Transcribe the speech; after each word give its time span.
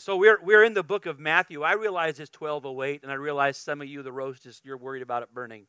So 0.00 0.16
we're, 0.16 0.38
we're 0.42 0.64
in 0.64 0.72
the 0.72 0.82
book 0.82 1.04
of 1.04 1.20
Matthew. 1.20 1.62
I 1.62 1.74
realize 1.74 2.20
it's 2.20 2.30
1208, 2.32 3.02
and 3.02 3.12
I 3.12 3.16
realize 3.16 3.58
some 3.58 3.82
of 3.82 3.86
you, 3.86 4.02
the 4.02 4.10
roast 4.10 4.46
is, 4.46 4.62
you're 4.64 4.78
worried 4.78 5.02
about 5.02 5.22
it 5.22 5.28
burning. 5.34 5.66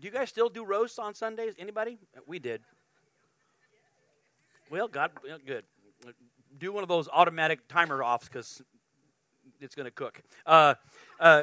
do 0.00 0.06
you 0.06 0.12
guys 0.12 0.28
still 0.28 0.48
do 0.48 0.64
roasts 0.64 1.00
on 1.00 1.14
Sundays? 1.14 1.54
Anybody? 1.58 1.98
We 2.28 2.38
did. 2.38 2.60
Well, 4.70 4.86
God, 4.86 5.10
good. 5.44 5.64
Do 6.58 6.70
one 6.70 6.84
of 6.84 6.88
those 6.88 7.08
automatic 7.08 7.66
timer 7.66 8.04
offs 8.04 8.28
because 8.28 8.62
it's 9.60 9.74
going 9.74 9.86
to 9.86 9.90
cook. 9.90 10.22
Uh, 10.46 10.74
uh, 11.18 11.42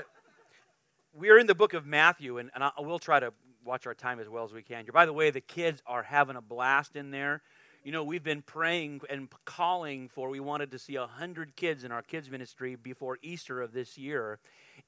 we're 1.13 1.39
in 1.39 1.45
the 1.45 1.55
book 1.55 1.73
of 1.73 1.85
Matthew, 1.85 2.37
and, 2.37 2.49
and 2.55 2.63
I, 2.63 2.71
we'll 2.79 2.99
try 2.99 3.19
to 3.19 3.33
watch 3.65 3.85
our 3.85 3.93
time 3.93 4.21
as 4.21 4.29
well 4.29 4.45
as 4.45 4.53
we 4.53 4.63
can. 4.63 4.85
By 4.93 5.05
the 5.05 5.11
way, 5.11 5.29
the 5.29 5.41
kids 5.41 5.83
are 5.85 6.03
having 6.03 6.37
a 6.37 6.41
blast 6.41 6.95
in 6.95 7.11
there 7.11 7.41
you 7.83 7.91
know, 7.91 8.03
we've 8.03 8.23
been 8.23 8.41
praying 8.41 9.01
and 9.09 9.27
calling 9.45 10.07
for, 10.07 10.29
we 10.29 10.39
wanted 10.39 10.71
to 10.71 10.79
see 10.79 10.97
100 10.97 11.55
kids 11.55 11.83
in 11.83 11.91
our 11.91 12.01
kids' 12.01 12.29
ministry 12.29 12.75
before 12.75 13.17
Easter 13.21 13.61
of 13.61 13.73
this 13.73 13.97
year. 13.97 14.39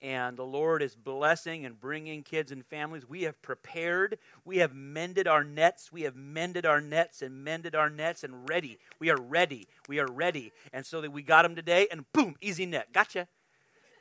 And 0.01 0.37
the 0.37 0.45
Lord 0.45 0.81
is 0.81 0.95
blessing 0.95 1.65
and 1.65 1.79
bringing 1.79 2.23
kids 2.23 2.51
and 2.51 2.65
families. 2.65 3.07
We 3.07 3.23
have 3.23 3.41
prepared. 3.41 4.17
We 4.43 4.57
have 4.57 4.73
mended 4.73 5.27
our 5.27 5.43
nets. 5.43 5.91
We 5.91 6.03
have 6.03 6.15
mended 6.15 6.65
our 6.65 6.81
nets 6.81 7.21
and 7.21 7.43
mended 7.43 7.75
our 7.75 7.89
nets 7.89 8.23
and 8.23 8.49
ready. 8.49 8.79
We 8.99 9.09
are 9.09 9.19
ready. 9.19 9.67
We 9.87 9.99
are 9.99 10.07
ready. 10.07 10.53
And 10.73 10.85
so 10.85 11.01
that 11.01 11.11
we 11.11 11.21
got 11.21 11.43
them 11.43 11.55
today, 11.55 11.87
and 11.91 12.11
boom, 12.13 12.35
easy 12.41 12.65
net. 12.65 12.93
Gotcha. 12.93 13.27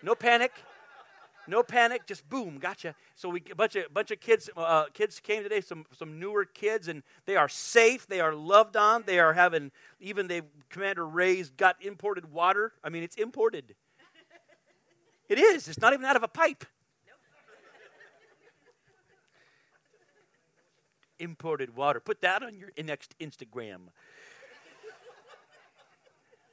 No 0.03 0.15
panic. 0.15 0.53
No 1.47 1.63
panic, 1.63 2.07
just 2.07 2.29
boom, 2.29 2.59
gotcha. 2.59 2.95
So 3.15 3.29
we 3.29 3.43
a 3.51 3.55
bunch 3.55 3.77
of 3.77 3.93
bunch 3.93 4.11
of 4.11 4.21
kids 4.21 4.49
uh, 4.57 4.87
kids 4.95 5.21
came 5.21 5.43
today, 5.43 5.61
some 5.61 5.85
some 5.93 6.19
newer 6.19 6.45
kids, 6.45 6.89
and 6.89 7.03
they 7.27 7.37
are 7.37 7.49
safe. 7.49 8.07
They 8.07 8.21
are 8.21 8.35
loved 8.35 8.77
on. 8.77 9.05
They 9.07 9.19
are 9.19 9.35
having 9.35 9.71
even 10.01 10.27
they 10.27 10.43
Commander 10.71 11.07
Ray's 11.07 11.51
got 11.51 11.77
imported 11.83 12.33
water. 12.33 12.73
I 12.83 12.89
mean, 12.89 13.03
it's 13.03 13.17
imported. 13.17 13.75
It 15.29 15.39
is. 15.39 15.69
It's 15.69 15.81
not 15.81 15.93
even 15.93 16.05
out 16.05 16.17
of 16.17 16.23
a 16.23 16.29
pipe. 16.29 16.65
Imported 21.19 21.77
water. 21.77 22.01
Put 22.01 22.21
that 22.23 22.43
on 22.43 22.59
your 22.59 22.71
next 22.85 23.15
Instagram. 23.19 23.89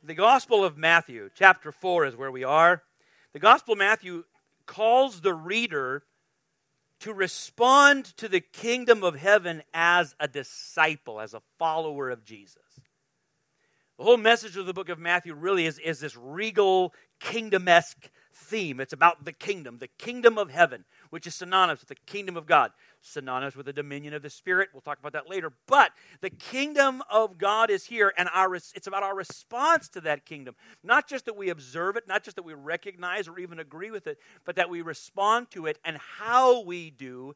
the 0.04 0.14
Gospel 0.14 0.64
of 0.64 0.78
Matthew, 0.78 1.30
chapter 1.36 1.72
4, 1.72 2.06
is 2.06 2.16
where 2.16 2.32
we 2.32 2.44
are. 2.44 2.84
The 3.34 3.40
Gospel 3.40 3.74
of 3.74 3.80
Matthew 3.80 4.24
calls 4.72 5.20
the 5.20 5.34
reader 5.34 6.02
to 7.02 7.14
respond 7.14 8.06
to 8.06 8.30
the 8.30 8.40
kingdom 8.40 9.04
of 9.04 9.16
heaven 9.16 9.62
as 9.74 10.16
a 10.18 10.30
disciple, 10.30 11.20
as 11.20 11.34
a 11.34 11.42
follower 11.60 12.10
of 12.10 12.24
Jesus. 12.24 12.80
The 13.98 14.06
whole 14.06 14.16
message 14.16 14.56
of 14.56 14.66
the 14.66 14.74
book 14.74 14.88
of 14.88 14.98
Matthew 14.98 15.34
really 15.34 15.66
is, 15.66 15.78
is 15.78 16.00
this 16.00 16.16
regal, 16.16 16.94
kingdom 17.20 17.68
esque 17.68 18.10
theme. 18.34 18.80
It's 18.80 18.94
about 18.94 19.26
the 19.26 19.34
kingdom, 19.34 19.80
the 19.80 19.90
kingdom 19.90 20.38
of 20.38 20.50
heaven, 20.50 20.86
which 21.12 21.28
is 21.28 21.36
synonymous 21.36 21.82
with 21.82 21.90
the 21.90 22.12
kingdom 22.12 22.36
of 22.36 22.48
God, 22.48 22.72
synonymous 23.02 23.56
with 23.56 23.68
the 23.68 23.74
dominion 23.74 24.14
of 24.14 24.24
the 24.24 24.30
Spirit. 24.30 24.70
We'll 24.74 24.82
talk 24.82 24.98
about 24.98 25.14
that 25.14 25.30
later. 25.30 25.54
But 25.68 25.92
the 26.22 26.30
kingdom 26.30 27.04
of 27.10 27.38
God 27.38 27.70
is 27.70 27.86
here, 27.86 28.12
and 28.18 28.28
our, 28.34 28.56
it's 28.56 28.88
about 28.88 29.04
our 29.04 29.16
response 29.16 29.88
to 29.90 30.02
that 30.02 30.26
kingdom. 30.26 30.56
Not 30.84 31.08
just 31.08 31.26
that 31.26 31.38
we 31.38 31.50
observe 31.50 31.98
it, 31.98 32.08
not 32.08 32.24
just 32.24 32.38
that 32.38 32.44
we 32.44 32.54
recognize 32.54 33.28
or 33.28 33.38
even 33.38 33.60
agree 33.60 33.92
with 33.92 34.08
it, 34.08 34.18
but 34.46 34.56
that 34.56 34.70
we 34.70 34.82
respond 34.82 35.52
to 35.52 35.68
it, 35.68 35.78
and 35.86 35.98
how 35.98 36.64
we 36.64 36.90
do 36.90 37.36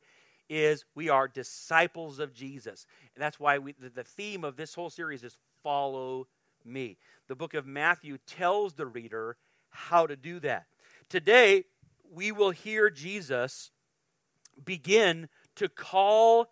is 0.49 0.85
we 0.95 1.09
are 1.09 1.27
disciples 1.27 2.19
of 2.19 2.33
Jesus. 2.33 2.85
And 3.15 3.21
that's 3.21 3.39
why 3.39 3.57
we, 3.57 3.73
the, 3.73 3.89
the 3.89 4.03
theme 4.03 4.43
of 4.43 4.55
this 4.55 4.73
whole 4.73 4.89
series 4.89 5.23
is 5.23 5.37
follow 5.63 6.27
me. 6.63 6.97
The 7.27 7.35
book 7.35 7.53
of 7.53 7.65
Matthew 7.65 8.17
tells 8.25 8.73
the 8.73 8.85
reader 8.85 9.37
how 9.69 10.07
to 10.07 10.15
do 10.15 10.39
that. 10.41 10.67
Today, 11.09 11.65
we 12.13 12.31
will 12.31 12.51
hear 12.51 12.89
Jesus 12.89 13.71
begin 14.63 15.29
to 15.55 15.69
call 15.69 16.47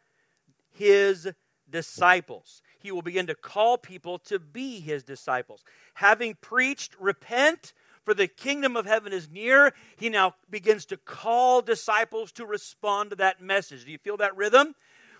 his 0.71 1.29
disciples. 1.69 2.61
He 2.79 2.91
will 2.91 3.01
begin 3.01 3.27
to 3.27 3.35
call 3.35 3.77
people 3.77 4.19
to 4.19 4.39
be 4.39 4.79
his 4.79 5.03
disciples. 5.03 5.63
Having 5.95 6.37
preached, 6.41 6.95
repent, 6.99 7.73
for 8.03 8.13
the 8.13 8.27
kingdom 8.27 8.75
of 8.75 8.85
heaven 8.85 9.13
is 9.13 9.29
near, 9.29 9.73
he 9.95 10.09
now 10.09 10.35
begins 10.49 10.85
to 10.87 10.97
call 10.97 11.61
disciples 11.61 12.33
to 12.33 12.45
respond 12.45 13.11
to 13.11 13.15
that 13.15 13.41
message. 13.41 13.85
Do 13.85 13.91
you 13.91 13.97
feel 13.97 14.17
that 14.17 14.35
rhythm? 14.35 14.75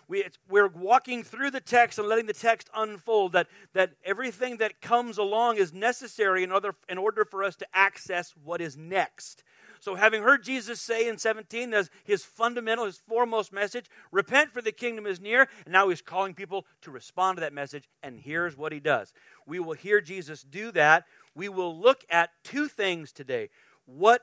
we, 0.08 0.26
we're 0.50 0.68
walking 0.68 1.24
through 1.24 1.52
the 1.52 1.62
text 1.62 1.98
and 1.98 2.08
letting 2.08 2.26
the 2.26 2.34
text 2.34 2.70
unfold, 2.76 3.34
that, 3.34 3.48
that 3.74 3.94
everything 4.04 4.58
that 4.58 4.82
comes 4.82 5.18
along 5.18 5.58
is 5.58 5.74
necessary 5.74 6.44
in 6.44 6.52
order, 6.52 6.76
in 6.90 6.98
order 6.98 7.26
for 7.26 7.44
us 7.44 7.56
to 7.58 7.68
access 7.74 8.34
what 8.44 8.62
is 8.62 8.78
next. 8.78 9.44
So, 9.84 9.96
having 9.96 10.24
heard 10.24 10.46
Jesus 10.46 10.80
say 10.80 11.10
in 11.10 11.18
17, 11.18 11.72
that's 11.72 11.90
his 12.06 12.24
fundamental, 12.24 12.86
his 12.86 13.00
foremost 13.00 13.52
message 13.52 13.88
repent, 14.14 14.54
for 14.54 14.62
the 14.62 14.72
kingdom 14.72 15.06
is 15.06 15.20
near. 15.20 15.50
And 15.66 15.74
now 15.74 15.90
he's 15.90 16.02
calling 16.02 16.34
people 16.34 16.66
to 16.84 16.90
respond 16.90 17.36
to 17.36 17.42
that 17.42 17.52
message. 17.52 17.90
And 18.02 18.18
here's 18.18 18.56
what 18.56 18.72
he 18.72 18.80
does 18.80 19.12
we 19.46 19.60
will 19.60 19.74
hear 19.74 20.00
Jesus 20.00 20.42
do 20.42 20.72
that. 20.72 21.04
We 21.36 21.50
will 21.50 21.78
look 21.78 22.06
at 22.10 22.30
two 22.46 22.70
things 22.70 23.12
today 23.12 23.50
what 23.86 24.22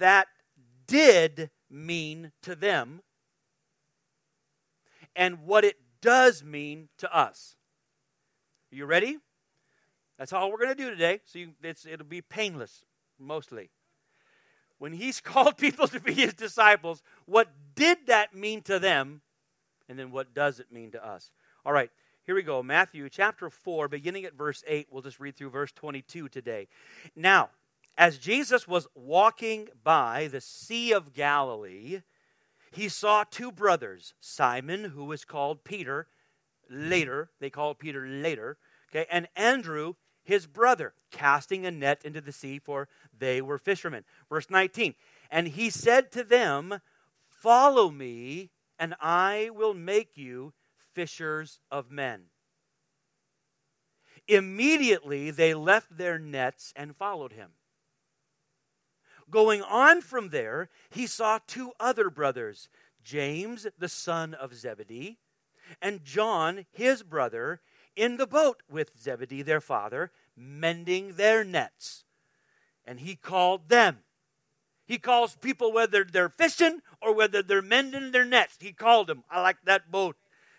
that 0.00 0.26
did 0.88 1.50
mean 1.70 2.32
to 2.42 2.56
them 2.56 3.00
and 5.14 5.46
what 5.46 5.64
it 5.64 5.76
does 6.00 6.42
mean 6.42 6.88
to 6.98 7.16
us. 7.16 7.54
Are 8.72 8.76
you 8.76 8.86
ready? 8.86 9.18
That's 10.18 10.32
all 10.32 10.50
we're 10.50 10.58
going 10.58 10.76
to 10.76 10.82
do 10.82 10.90
today. 10.90 11.20
So 11.26 11.38
you, 11.38 11.52
it'll 11.62 12.04
be 12.04 12.22
painless, 12.22 12.82
mostly. 13.20 13.70
When 14.78 14.92
he's 14.92 15.20
called 15.22 15.56
people 15.56 15.88
to 15.88 16.00
be 16.00 16.12
his 16.14 16.34
disciples, 16.34 17.02
what 17.26 17.48
did 17.74 18.06
that 18.06 18.34
mean 18.34 18.62
to 18.62 18.78
them? 18.78 19.20
And 19.88 19.98
then 19.98 20.10
what 20.10 20.34
does 20.34 20.60
it 20.60 20.72
mean 20.72 20.90
to 20.92 21.06
us? 21.06 21.30
All 21.66 21.72
right, 21.72 21.90
here 22.24 22.34
we 22.34 22.42
go. 22.42 22.62
Matthew 22.62 23.08
chapter 23.08 23.50
4, 23.50 23.88
beginning 23.88 24.24
at 24.24 24.34
verse 24.34 24.64
8. 24.66 24.88
We'll 24.90 25.02
just 25.02 25.20
read 25.20 25.36
through 25.36 25.50
verse 25.50 25.72
22 25.72 26.28
today. 26.28 26.68
Now, 27.14 27.50
as 27.96 28.18
Jesus 28.18 28.66
was 28.66 28.88
walking 28.94 29.68
by 29.82 30.28
the 30.28 30.40
Sea 30.40 30.92
of 30.92 31.12
Galilee, 31.12 32.00
he 32.72 32.88
saw 32.88 33.24
two 33.24 33.52
brothers, 33.52 34.14
Simon, 34.20 34.84
who 34.84 35.04
was 35.04 35.24
called 35.24 35.64
Peter, 35.64 36.08
later, 36.68 37.30
they 37.40 37.50
called 37.50 37.78
Peter 37.78 38.06
later, 38.06 38.56
okay, 38.90 39.06
and 39.10 39.28
Andrew, 39.36 39.94
his 40.24 40.46
brother, 40.46 40.94
casting 41.10 41.64
a 41.64 41.70
net 41.70 42.02
into 42.04 42.20
the 42.20 42.32
sea, 42.32 42.58
for 42.58 42.88
they 43.16 43.40
were 43.40 43.58
fishermen. 43.58 44.04
Verse 44.28 44.50
19, 44.50 44.94
and 45.30 45.48
he 45.48 45.70
said 45.70 46.10
to 46.12 46.24
them, 46.24 46.80
Follow 47.28 47.90
me, 47.90 48.50
and 48.78 48.94
I 49.00 49.50
will 49.54 49.74
make 49.74 50.16
you 50.16 50.54
fishers 50.94 51.60
of 51.70 51.90
men. 51.90 52.24
Immediately 54.26 55.30
they 55.30 55.52
left 55.52 55.96
their 55.96 56.18
nets 56.18 56.72
and 56.74 56.96
followed 56.96 57.32
him. 57.32 57.50
Going 59.30 59.62
on 59.62 60.00
from 60.00 60.30
there, 60.30 60.70
he 60.90 61.06
saw 61.06 61.38
two 61.46 61.72
other 61.78 62.10
brothers, 62.10 62.68
James, 63.02 63.66
the 63.78 63.88
son 63.88 64.32
of 64.34 64.54
Zebedee, 64.54 65.18
and 65.80 66.04
John, 66.04 66.66
his 66.70 67.02
brother, 67.02 67.60
in 67.96 68.16
the 68.16 68.26
boat 68.26 68.62
with 68.70 68.90
Zebedee, 69.00 69.42
their 69.42 69.60
father, 69.60 70.10
mending 70.36 71.14
their 71.14 71.44
nets. 71.44 72.04
And 72.84 73.00
he 73.00 73.16
called 73.16 73.68
them. 73.68 73.98
He 74.86 74.98
calls 74.98 75.36
people 75.36 75.72
whether 75.72 76.04
they're 76.04 76.28
fishing 76.28 76.80
or 77.00 77.14
whether 77.14 77.42
they're 77.42 77.62
mending 77.62 78.12
their 78.12 78.24
nets. 78.24 78.56
He 78.60 78.72
called 78.72 79.06
them. 79.06 79.24
I 79.30 79.40
like 79.40 79.56
that 79.64 79.90
boat. 79.90 80.16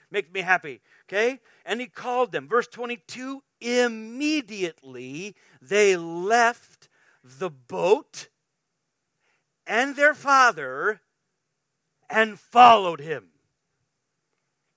Makes 0.10 0.32
me 0.32 0.42
happy. 0.42 0.82
Okay? 1.08 1.40
And 1.66 1.80
he 1.80 1.88
called 1.88 2.32
them. 2.32 2.48
Verse 2.48 2.68
22 2.68 3.44
immediately 3.62 5.36
they 5.62 5.96
left 5.96 6.90
the 7.24 7.50
boat 7.50 8.28
and 9.66 9.96
their 9.96 10.14
father 10.14 11.02
and 12.10 12.40
followed 12.40 13.00
him. 13.00 13.30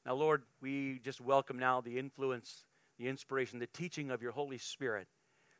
Now, 0.06 0.14
Lord, 0.14 0.43
we 0.60 1.00
just 1.05 1.20
welcome 1.20 1.58
now 1.58 1.81
the 1.81 1.99
influence, 1.99 2.64
the 2.99 3.08
inspiration, 3.08 3.58
the 3.58 3.66
teaching 3.66 4.10
of 4.10 4.22
your 4.22 4.32
Holy 4.32 4.58
Spirit 4.58 5.08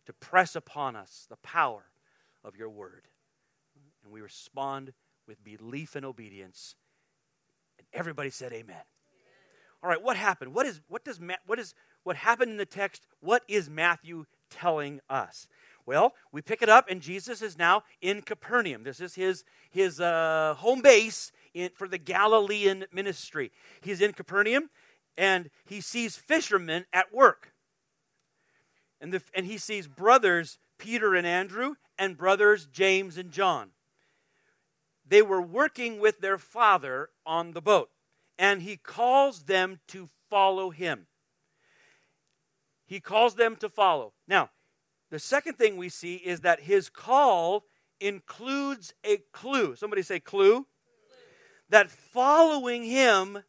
to 0.07 0.13
press 0.13 0.57
upon 0.57 0.97
us 0.97 1.27
the 1.29 1.37
power 1.37 1.85
of 2.45 2.57
your 2.57 2.69
word. 2.69 3.07
And 4.03 4.13
we 4.13 4.21
respond 4.21 4.93
with 5.27 5.43
belief 5.45 5.95
and 5.95 6.05
obedience. 6.05 6.75
And 7.79 7.87
everybody 7.93 8.31
said 8.31 8.53
amen. 8.53 8.65
amen. 8.65 8.83
All 9.83 9.91
right, 9.91 10.03
what 10.03 10.17
happened? 10.17 10.55
What 10.55 10.67
is 10.67 10.81
what 10.89 11.05
does 11.05 11.21
what 11.47 11.59
is 11.59 11.75
what 12.03 12.17
happened 12.17 12.51
in 12.51 12.57
the 12.57 12.67
text? 12.67 13.07
What 13.21 13.43
is 13.49 13.69
Matthew 13.69 14.25
telling 14.51 15.01
us? 15.09 15.47
Well, 15.89 16.13
we 16.33 16.43
pick 16.43 16.61
it 16.61 16.69
up, 16.69 16.91
and 16.91 17.01
Jesus 17.01 17.41
is 17.41 17.57
now 17.57 17.83
in 18.03 18.21
Capernaum. 18.21 18.83
This 18.83 19.01
is 19.01 19.15
his, 19.15 19.43
his 19.71 20.03
uh, 20.03 20.55
home 20.59 20.83
base 20.83 21.33
in, 21.55 21.71
for 21.75 21.89
the 21.89 21.97
Galilean 21.97 22.85
ministry. 22.93 23.51
He's 23.81 24.03
in 24.03 24.13
Capernaum, 24.13 24.69
and 25.19 25.51
he 25.67 25.81
sees 25.81 26.17
fishermen 26.17 26.87
at 26.93 27.13
work. 27.13 27.53
And, 29.01 29.13
the, 29.13 29.23
and 29.35 29.45
he 29.45 29.59
sees 29.59 29.89
brothers 29.89 30.59
Peter 30.79 31.15
and 31.15 31.27
Andrew 31.27 31.75
and 31.99 32.17
brothers 32.17 32.67
James 32.73 33.19
and 33.19 33.33
John. 33.33 33.71
They 35.07 35.21
were 35.21 35.43
working 35.43 36.01
with 36.01 36.21
their 36.21 36.39
father 36.39 37.11
on 37.27 37.53
the 37.53 37.61
boat, 37.61 37.91
and 38.39 38.63
he 38.63 38.77
calls 38.77 39.45
them 39.45 39.81
to 39.89 40.09
follow 40.31 40.71
him. 40.71 41.07
He 42.87 43.01
calls 43.01 43.35
them 43.35 43.57
to 43.57 43.69
follow. 43.69 44.13
Now, 44.29 44.51
the 45.11 45.19
second 45.19 45.55
thing 45.55 45.77
we 45.77 45.89
see 45.89 46.17
is 46.17 46.41
that 46.41 46.61
his 46.61 46.89
call 46.89 47.65
includes 48.01 48.95
a 49.03 49.19
clue. 49.33 49.75
Somebody 49.75 50.03
say 50.03 50.21
clue. 50.21 50.67
That 51.71 51.91
following 51.91 52.85
him 52.85 53.43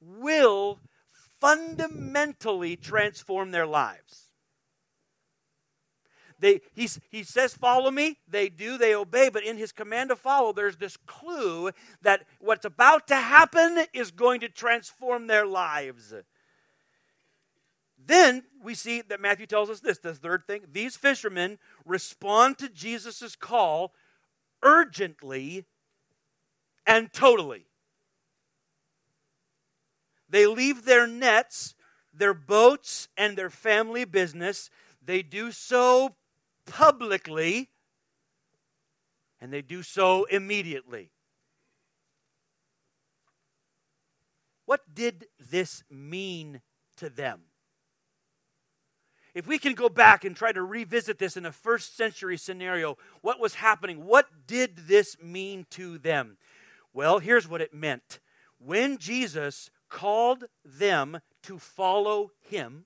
will 0.00 0.80
fundamentally 1.44 2.74
transform 2.74 3.50
their 3.50 3.66
lives. 3.66 4.30
They, 6.38 6.60
he, 6.74 6.88
he 7.10 7.22
says, 7.22 7.54
Follow 7.54 7.90
me. 7.90 8.16
They 8.26 8.48
do, 8.48 8.78
they 8.78 8.94
obey. 8.94 9.28
But 9.28 9.44
in 9.44 9.58
his 9.58 9.70
command 9.70 10.08
to 10.08 10.16
follow, 10.16 10.52
there's 10.52 10.78
this 10.78 10.96
clue 11.06 11.70
that 12.00 12.24
what's 12.40 12.64
about 12.64 13.06
to 13.08 13.16
happen 13.16 13.84
is 13.92 14.10
going 14.10 14.40
to 14.40 14.48
transform 14.48 15.26
their 15.26 15.46
lives. 15.46 16.14
Then 18.06 18.44
we 18.62 18.74
see 18.74 19.02
that 19.02 19.20
Matthew 19.20 19.46
tells 19.46 19.68
us 19.68 19.80
this 19.80 19.98
the 19.98 20.14
third 20.14 20.46
thing. 20.46 20.62
These 20.72 20.96
fishermen 20.96 21.58
respond 21.84 22.56
to 22.58 22.70
Jesus' 22.70 23.36
call 23.36 23.92
urgently 24.62 25.66
and 26.86 27.12
totally. 27.12 27.66
They 30.34 30.48
leave 30.48 30.84
their 30.84 31.06
nets, 31.06 31.76
their 32.12 32.34
boats, 32.34 33.06
and 33.16 33.38
their 33.38 33.50
family 33.50 34.04
business. 34.04 34.68
They 35.00 35.22
do 35.22 35.52
so 35.52 36.16
publicly, 36.66 37.70
and 39.40 39.52
they 39.52 39.62
do 39.62 39.84
so 39.84 40.24
immediately. 40.24 41.12
What 44.66 44.80
did 44.92 45.26
this 45.38 45.84
mean 45.88 46.62
to 46.96 47.08
them? 47.08 47.42
If 49.36 49.46
we 49.46 49.56
can 49.56 49.74
go 49.74 49.88
back 49.88 50.24
and 50.24 50.34
try 50.34 50.50
to 50.50 50.64
revisit 50.64 51.20
this 51.20 51.36
in 51.36 51.46
a 51.46 51.52
first 51.52 51.96
century 51.96 52.38
scenario, 52.38 52.98
what 53.20 53.38
was 53.38 53.54
happening? 53.54 54.04
What 54.04 54.26
did 54.48 54.88
this 54.88 55.16
mean 55.22 55.66
to 55.70 55.96
them? 55.96 56.38
Well, 56.92 57.20
here's 57.20 57.46
what 57.46 57.60
it 57.60 57.72
meant. 57.72 58.18
When 58.58 58.98
Jesus 58.98 59.70
called 59.94 60.44
them 60.64 61.20
to 61.44 61.56
follow 61.56 62.32
him, 62.40 62.84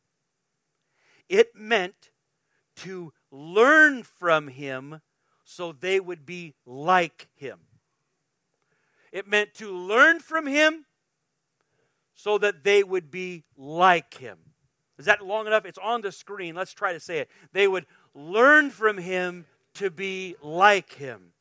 it 1.26 1.56
meant 1.56 2.10
to 2.76 3.14
learn 3.30 4.02
from 4.02 4.48
him 4.48 5.00
so 5.42 5.72
they 5.72 5.98
would 5.98 6.26
be 6.26 6.54
like 6.66 7.28
him. 7.34 7.60
It 9.10 9.26
meant 9.26 9.54
to 9.54 9.72
learn 9.72 10.20
from 10.20 10.46
him 10.46 10.84
so 12.14 12.36
that 12.36 12.62
they 12.62 12.82
would 12.82 13.10
be 13.10 13.44
like 13.56 14.12
him. 14.18 14.36
Is 14.98 15.06
that 15.06 15.24
long 15.24 15.46
enough? 15.46 15.64
It's 15.64 15.78
on 15.78 16.02
the 16.02 16.12
screen. 16.12 16.54
Let's 16.56 16.74
try 16.74 16.92
to 16.92 17.00
say 17.00 17.20
it. 17.20 17.30
They 17.54 17.66
would 17.66 17.86
learn 18.14 18.68
from 18.68 18.98
him 18.98 19.46
to 19.74 19.88
be 19.90 20.36
like 20.42 20.92
him. 20.92 21.32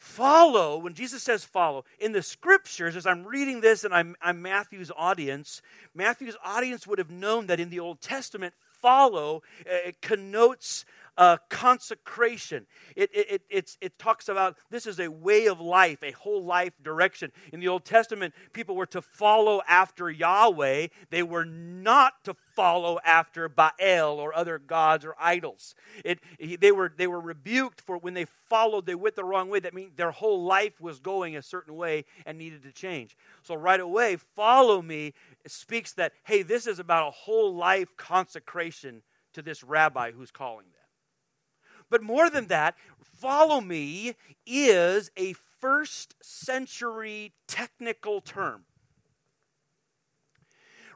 Follow, 0.00 0.78
when 0.78 0.94
Jesus 0.94 1.22
says 1.22 1.44
follow, 1.44 1.84
in 1.98 2.12
the 2.12 2.22
scriptures, 2.22 2.96
as 2.96 3.06
I'm 3.06 3.22
reading 3.22 3.60
this 3.60 3.84
and 3.84 3.92
I'm, 3.92 4.16
I'm 4.22 4.40
Matthew's 4.40 4.90
audience, 4.96 5.60
Matthew's 5.94 6.38
audience 6.42 6.86
would 6.86 6.98
have 6.98 7.10
known 7.10 7.48
that 7.48 7.60
in 7.60 7.68
the 7.68 7.80
Old 7.80 8.00
Testament, 8.00 8.54
follow 8.80 9.42
uh, 9.70 9.90
connotes 10.00 10.86
uh, 11.20 11.36
consecration. 11.50 12.66
It, 12.96 13.10
it, 13.12 13.42
it, 13.50 13.76
it 13.82 13.98
talks 13.98 14.30
about 14.30 14.56
this 14.70 14.86
is 14.86 14.98
a 14.98 15.08
way 15.08 15.48
of 15.48 15.60
life, 15.60 16.02
a 16.02 16.12
whole 16.12 16.42
life 16.42 16.72
direction. 16.82 17.30
In 17.52 17.60
the 17.60 17.68
Old 17.68 17.84
Testament, 17.84 18.34
people 18.54 18.74
were 18.74 18.86
to 18.86 19.02
follow 19.02 19.60
after 19.68 20.10
Yahweh, 20.10 20.86
they 21.10 21.22
were 21.22 21.44
not 21.44 22.24
to 22.24 22.34
follow 22.56 22.98
after 23.04 23.50
Baal 23.50 24.18
or 24.18 24.34
other 24.34 24.58
gods 24.58 25.04
or 25.04 25.14
idols. 25.20 25.74
It, 26.06 26.20
they, 26.58 26.72
were, 26.72 26.90
they 26.96 27.06
were 27.06 27.20
rebuked 27.20 27.82
for 27.82 27.98
when 27.98 28.14
they 28.14 28.24
followed, 28.48 28.86
they 28.86 28.94
went 28.94 29.14
the 29.14 29.22
wrong 29.22 29.50
way. 29.50 29.60
That 29.60 29.74
means 29.74 29.92
their 29.96 30.12
whole 30.12 30.44
life 30.44 30.80
was 30.80 31.00
going 31.00 31.36
a 31.36 31.42
certain 31.42 31.76
way 31.76 32.06
and 32.24 32.38
needed 32.38 32.62
to 32.62 32.72
change. 32.72 33.14
So, 33.42 33.54
right 33.54 33.78
away, 33.78 34.16
follow 34.16 34.80
me 34.80 35.12
speaks 35.46 35.92
that, 35.94 36.12
hey, 36.24 36.42
this 36.42 36.66
is 36.66 36.78
about 36.78 37.08
a 37.08 37.10
whole 37.10 37.54
life 37.54 37.94
consecration 37.98 39.02
to 39.34 39.42
this 39.42 39.62
rabbi 39.62 40.12
who's 40.12 40.30
calling 40.30 40.64
them. 40.72 40.79
But 41.90 42.02
more 42.02 42.30
than 42.30 42.46
that, 42.46 42.76
follow 43.02 43.60
me 43.60 44.14
is 44.46 45.10
a 45.16 45.34
first 45.60 46.14
century 46.22 47.32
technical 47.46 48.20
term. 48.20 48.64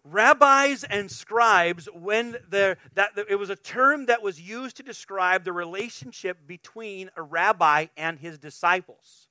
Rabbis 0.05 0.85
and 0.85 1.11
scribes, 1.11 1.89
when 1.95 2.33
the, 2.49 2.77
that 2.95 3.13
it 3.29 3.39
was 3.39 3.49
a 3.49 3.57
term 3.57 4.07
that 4.07 4.23
was 4.23 4.41
used 4.41 4.77
to 4.77 4.83
describe 4.83 5.45
the 5.45 5.53
relationship 5.53 6.47
between 6.47 7.11
a 7.17 7.23
rabbi 7.23 7.87
and 7.97 8.19
his 8.19 8.39
disciples. 8.39 9.29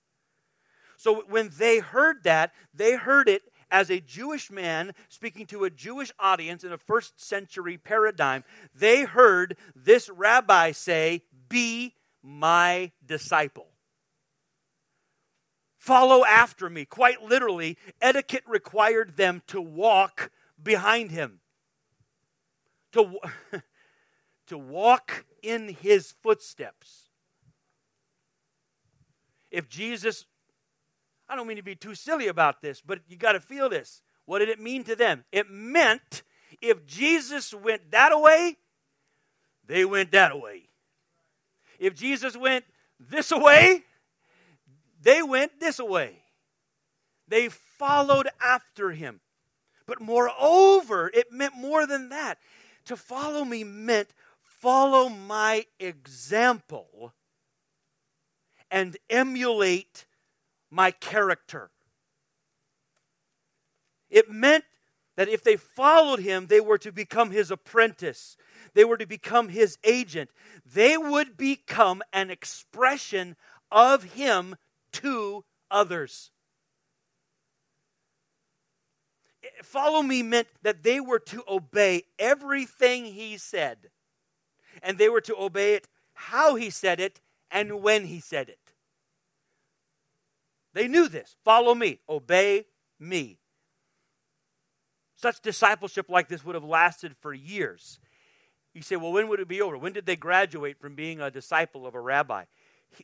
So 0.98 1.24
when 1.30 1.52
they 1.58 1.80
heard 1.80 2.24
that, 2.24 2.54
they 2.74 2.96
heard 2.96 3.30
it 3.30 3.44
as 3.70 3.90
a 3.90 4.00
Jewish 4.00 4.50
man 4.50 4.94
speaking 5.10 5.46
to 5.48 5.64
a 5.64 5.70
Jewish 5.70 6.12
audience 6.20 6.64
in 6.64 6.72
a 6.72 6.78
first 6.78 7.20
century 7.20 7.78
paradigm. 7.78 8.44
They 8.74 9.04
heard 9.04 9.58
this 9.76 10.10
rabbi 10.10 10.72
say, 10.72 11.24
be 11.54 11.94
my 12.24 12.92
disciple. 13.06 13.68
Follow 15.78 16.26
after 16.26 16.68
me. 16.68 16.84
Quite 16.84 17.22
literally, 17.22 17.78
etiquette 18.02 18.44
required 18.48 19.18
them 19.18 19.44
to 19.48 19.62
walk 19.62 20.32
behind 20.62 21.12
him, 21.12 21.42
to, 22.94 23.20
to 24.48 24.58
walk 24.58 25.26
in 25.44 25.68
his 25.80 26.16
footsteps. 26.24 27.10
If 29.52 29.70
Jesus, 29.70 30.26
I 31.30 31.36
don't 31.36 31.46
mean 31.46 31.58
to 31.58 31.64
be 31.64 31.76
too 31.76 31.94
silly 31.94 32.28
about 32.28 32.64
this, 32.64 32.82
but 32.82 33.02
you 33.08 33.16
got 33.16 33.34
to 33.34 33.40
feel 33.40 33.70
this. 33.70 34.02
What 34.26 34.40
did 34.40 34.50
it 34.50 34.60
mean 34.60 34.84
to 34.86 34.96
them? 34.96 35.26
It 35.32 35.52
meant 35.52 36.24
if 36.62 36.88
Jesus 36.88 37.54
went 37.54 37.92
that 37.92 38.20
way, 38.20 38.58
they 39.68 39.86
went 39.86 40.12
that 40.14 40.42
way. 40.42 40.70
If 41.84 41.96
Jesus 41.96 42.38
went 42.38 42.64
this 42.98 43.30
way, 43.30 43.84
they 45.02 45.22
went 45.22 45.60
this 45.60 45.80
way. 45.80 46.16
They 47.28 47.50
followed 47.50 48.30
after 48.42 48.92
him. 48.92 49.20
But 49.86 50.00
moreover, 50.00 51.12
it 51.14 51.34
meant 51.34 51.58
more 51.58 51.86
than 51.86 52.08
that. 52.08 52.38
To 52.86 52.96
follow 52.96 53.44
me 53.44 53.66
meant 53.66 54.14
follow 54.42 55.10
my 55.10 55.66
example 55.78 57.12
and 58.72 58.96
emulate 59.10 60.06
my 60.72 60.92
character. 60.92 61.70
It 64.10 64.32
meant 64.32 64.64
that 65.16 65.30
if 65.30 65.44
they 65.44 65.56
followed 65.56 66.20
him, 66.20 66.48
they 66.48 66.60
were 66.60 66.78
to 66.80 66.92
become 66.92 67.32
his 67.32 67.52
apprentice 67.52 68.38
they 68.74 68.86
were 68.86 68.98
to 68.98 69.06
become 69.06 69.50
his 69.50 69.78
agent. 69.84 70.30
They 70.66 70.98
would 70.98 71.38
become 71.38 72.02
an 72.12 72.30
expression 72.30 73.36
of 73.72 74.04
him 74.04 74.56
to 74.94 75.46
others. 75.70 76.32
Follow 79.62 80.02
me 80.02 80.24
meant 80.24 80.48
that 80.62 80.84
they 80.84 81.00
were 81.00 81.20
to 81.20 81.44
obey 81.48 82.04
everything 82.18 83.06
he 83.06 83.38
said. 83.38 83.90
And 84.82 84.98
they 84.98 85.10
were 85.10 85.22
to 85.22 85.38
obey 85.38 85.76
it 85.76 85.88
how 86.14 86.56
he 86.56 86.70
said 86.70 87.00
it 87.00 87.22
and 87.52 87.82
when 87.82 88.06
he 88.06 88.20
said 88.20 88.50
it. 88.50 88.60
They 90.74 90.88
knew 90.88 91.08
this. 91.08 91.36
Follow 91.44 91.76
me, 91.76 92.00
obey 92.10 92.66
me. 93.00 93.38
Such 95.24 95.40
discipleship 95.40 96.10
like 96.10 96.28
this 96.28 96.44
would 96.44 96.54
have 96.54 96.66
lasted 96.66 97.16
for 97.22 97.34
years. 97.34 97.98
You 98.74 98.82
say, 98.82 98.98
well, 98.98 99.14
when 99.14 99.30
would 99.30 99.40
it 99.40 99.48
be 99.48 99.62
over? 99.62 99.78
When 99.78 99.94
did 99.94 100.06
they 100.06 100.18
graduate 100.18 100.82
from 100.82 100.96
being 100.96 101.22
a 101.22 101.32
disciple 101.32 101.88
of 101.88 101.96
a 101.96 102.02
rabbi? 102.02 102.44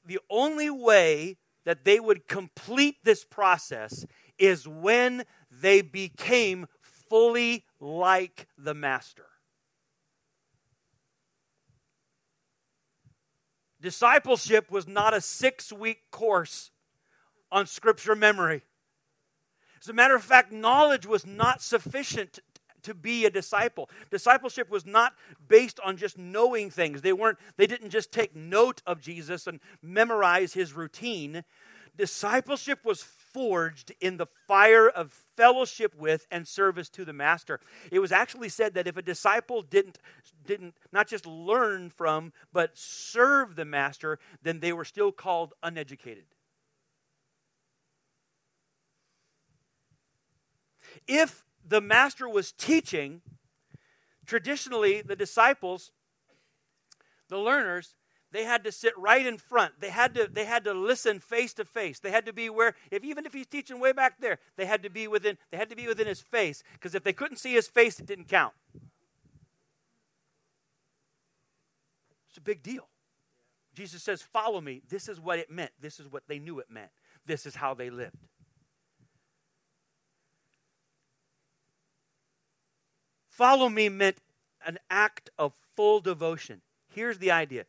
The 0.05 0.19
only 0.29 0.69
way 0.69 1.37
that 1.63 1.85
they 1.85 1.97
would 1.97 2.27
complete 2.27 2.97
this 3.05 3.23
process 3.23 4.05
is 4.37 4.67
when 4.67 5.23
they 5.49 5.81
became 5.81 6.67
fully 6.81 7.63
like 7.79 8.49
the 8.57 8.73
master. 8.73 9.27
Discipleship 13.79 14.69
was 14.69 14.89
not 14.89 15.13
a 15.13 15.21
six 15.21 15.71
week 15.71 16.11
course 16.11 16.71
on 17.49 17.65
scripture 17.65 18.13
memory. 18.13 18.63
As 19.81 19.89
a 19.89 19.93
matter 19.93 20.15
of 20.15 20.23
fact, 20.23 20.51
knowledge 20.51 21.05
was 21.05 21.25
not 21.25 21.61
sufficient 21.61 22.39
to 22.83 22.93
be 22.93 23.25
a 23.25 23.29
disciple. 23.29 23.89
Discipleship 24.09 24.69
was 24.69 24.85
not 24.85 25.13
based 25.47 25.79
on 25.83 25.97
just 25.97 26.17
knowing 26.17 26.69
things. 26.69 27.01
They 27.01 27.13
weren't 27.13 27.37
they 27.57 27.67
didn't 27.67 27.89
just 27.89 28.11
take 28.11 28.35
note 28.35 28.81
of 28.85 29.01
Jesus 29.01 29.47
and 29.47 29.59
memorize 29.81 30.53
his 30.53 30.73
routine. 30.73 31.43
Discipleship 31.97 32.79
was 32.85 33.03
forged 33.03 33.91
in 33.99 34.17
the 34.17 34.27
fire 34.47 34.87
of 34.87 35.11
fellowship 35.35 35.93
with 35.95 36.25
and 36.31 36.47
service 36.47 36.89
to 36.89 37.03
the 37.03 37.13
master. 37.13 37.59
It 37.91 37.99
was 37.99 38.11
actually 38.11 38.49
said 38.49 38.73
that 38.73 38.87
if 38.87 38.97
a 38.97 39.01
disciple 39.01 39.61
didn't 39.61 39.99
didn't 40.45 40.75
not 40.91 41.07
just 41.07 41.25
learn 41.25 41.89
from 41.89 42.33
but 42.53 42.77
serve 42.77 43.55
the 43.55 43.65
master, 43.65 44.19
then 44.41 44.59
they 44.59 44.73
were 44.73 44.85
still 44.85 45.11
called 45.11 45.53
uneducated. 45.61 46.25
If 51.07 51.45
the 51.67 51.81
master 51.81 52.27
was 52.27 52.51
teaching, 52.51 53.21
traditionally 54.25 55.01
the 55.01 55.15
disciples, 55.15 55.91
the 57.29 57.37
learners, 57.37 57.95
they 58.31 58.43
had 58.43 58.63
to 58.63 58.71
sit 58.71 58.93
right 58.97 59.25
in 59.25 59.37
front. 59.37 59.79
They 59.79 59.89
had 59.89 60.13
to, 60.15 60.29
they 60.31 60.45
had 60.45 60.63
to 60.65 60.73
listen 60.73 61.19
face 61.19 61.53
to 61.55 61.65
face. 61.65 61.99
They 61.99 62.11
had 62.11 62.25
to 62.25 62.33
be 62.33 62.49
where, 62.49 62.75
if 62.91 63.03
even 63.03 63.25
if 63.25 63.33
he's 63.33 63.47
teaching 63.47 63.79
way 63.79 63.91
back 63.91 64.19
there, 64.19 64.37
they 64.55 64.65
had 64.65 64.83
to 64.83 64.89
be 64.89 65.07
within, 65.07 65.37
they 65.51 65.57
had 65.57 65.69
to 65.69 65.75
be 65.75 65.87
within 65.87 66.07
his 66.07 66.21
face. 66.21 66.63
Because 66.73 66.93
if 66.93 67.03
they 67.03 67.13
couldn't 67.13 67.37
see 67.37 67.53
his 67.53 67.67
face, 67.67 67.99
it 67.99 68.05
didn't 68.05 68.27
count. 68.27 68.53
It's 72.29 72.37
a 72.37 72.41
big 72.41 72.61
deal. 72.61 72.87
Jesus 73.73 74.03
says, 74.03 74.21
Follow 74.21 74.61
me. 74.61 74.81
This 74.89 75.09
is 75.09 75.19
what 75.19 75.39
it 75.39 75.49
meant. 75.49 75.71
This 75.81 75.99
is 75.99 76.07
what 76.07 76.23
they 76.27 76.37
knew 76.37 76.59
it 76.59 76.69
meant. 76.69 76.91
This 77.25 77.45
is 77.45 77.55
how 77.55 77.73
they 77.73 77.89
lived. 77.89 78.28
Follow 83.39 83.69
me 83.69 83.87
meant 83.87 84.17
an 84.65 84.79
act 84.89 85.29
of 85.39 85.53
full 85.73 86.01
devotion. 86.01 86.59
Here's 86.93 87.19
the 87.19 87.31
idea 87.31 87.63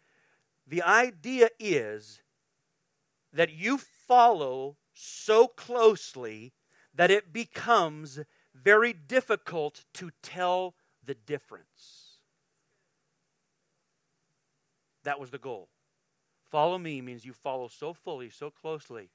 the 0.67 0.83
idea 0.83 1.49
is 1.61 2.23
that 3.33 3.53
you 3.53 3.79
follow 3.79 4.79
so 4.95 5.47
closely 5.47 6.53
that 6.93 7.13
it 7.13 7.33
becomes 7.33 8.19
very 8.53 8.93
difficult 8.93 9.85
to 9.95 10.11
tell 10.25 10.75
the 11.07 11.15
difference. 11.15 12.17
That 15.05 15.21
was 15.21 15.31
the 15.31 15.39
goal. 15.39 15.69
Follow 16.51 16.79
me 16.79 17.01
means 17.01 17.25
you 17.25 17.33
follow 17.33 17.69
so 17.69 17.93
fully, 17.93 18.29
so 18.29 18.51
closely, 18.51 19.11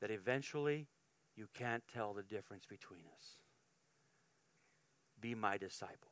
that 0.00 0.12
eventually 0.12 0.86
you 1.34 1.48
can't 1.52 1.82
tell 1.92 2.14
the 2.14 2.22
difference 2.22 2.64
between 2.64 3.02
us. 3.16 3.41
Be 5.22 5.34
my 5.36 5.56
disciple. 5.56 6.10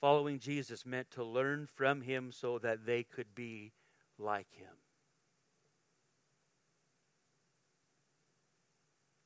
Following 0.00 0.38
Jesus 0.38 0.86
meant 0.86 1.10
to 1.10 1.24
learn 1.24 1.66
from 1.66 2.02
him 2.02 2.30
so 2.30 2.58
that 2.60 2.86
they 2.86 3.02
could 3.02 3.34
be 3.34 3.72
like 4.16 4.46
him. 4.54 4.68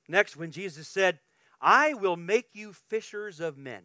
Next, 0.09 0.35
when 0.35 0.51
Jesus 0.51 0.89
said, 0.89 1.21
I 1.61 1.93
will 1.93 2.17
make 2.17 2.49
you 2.55 2.73
fishers 2.73 3.39
of 3.39 3.59
men. 3.59 3.83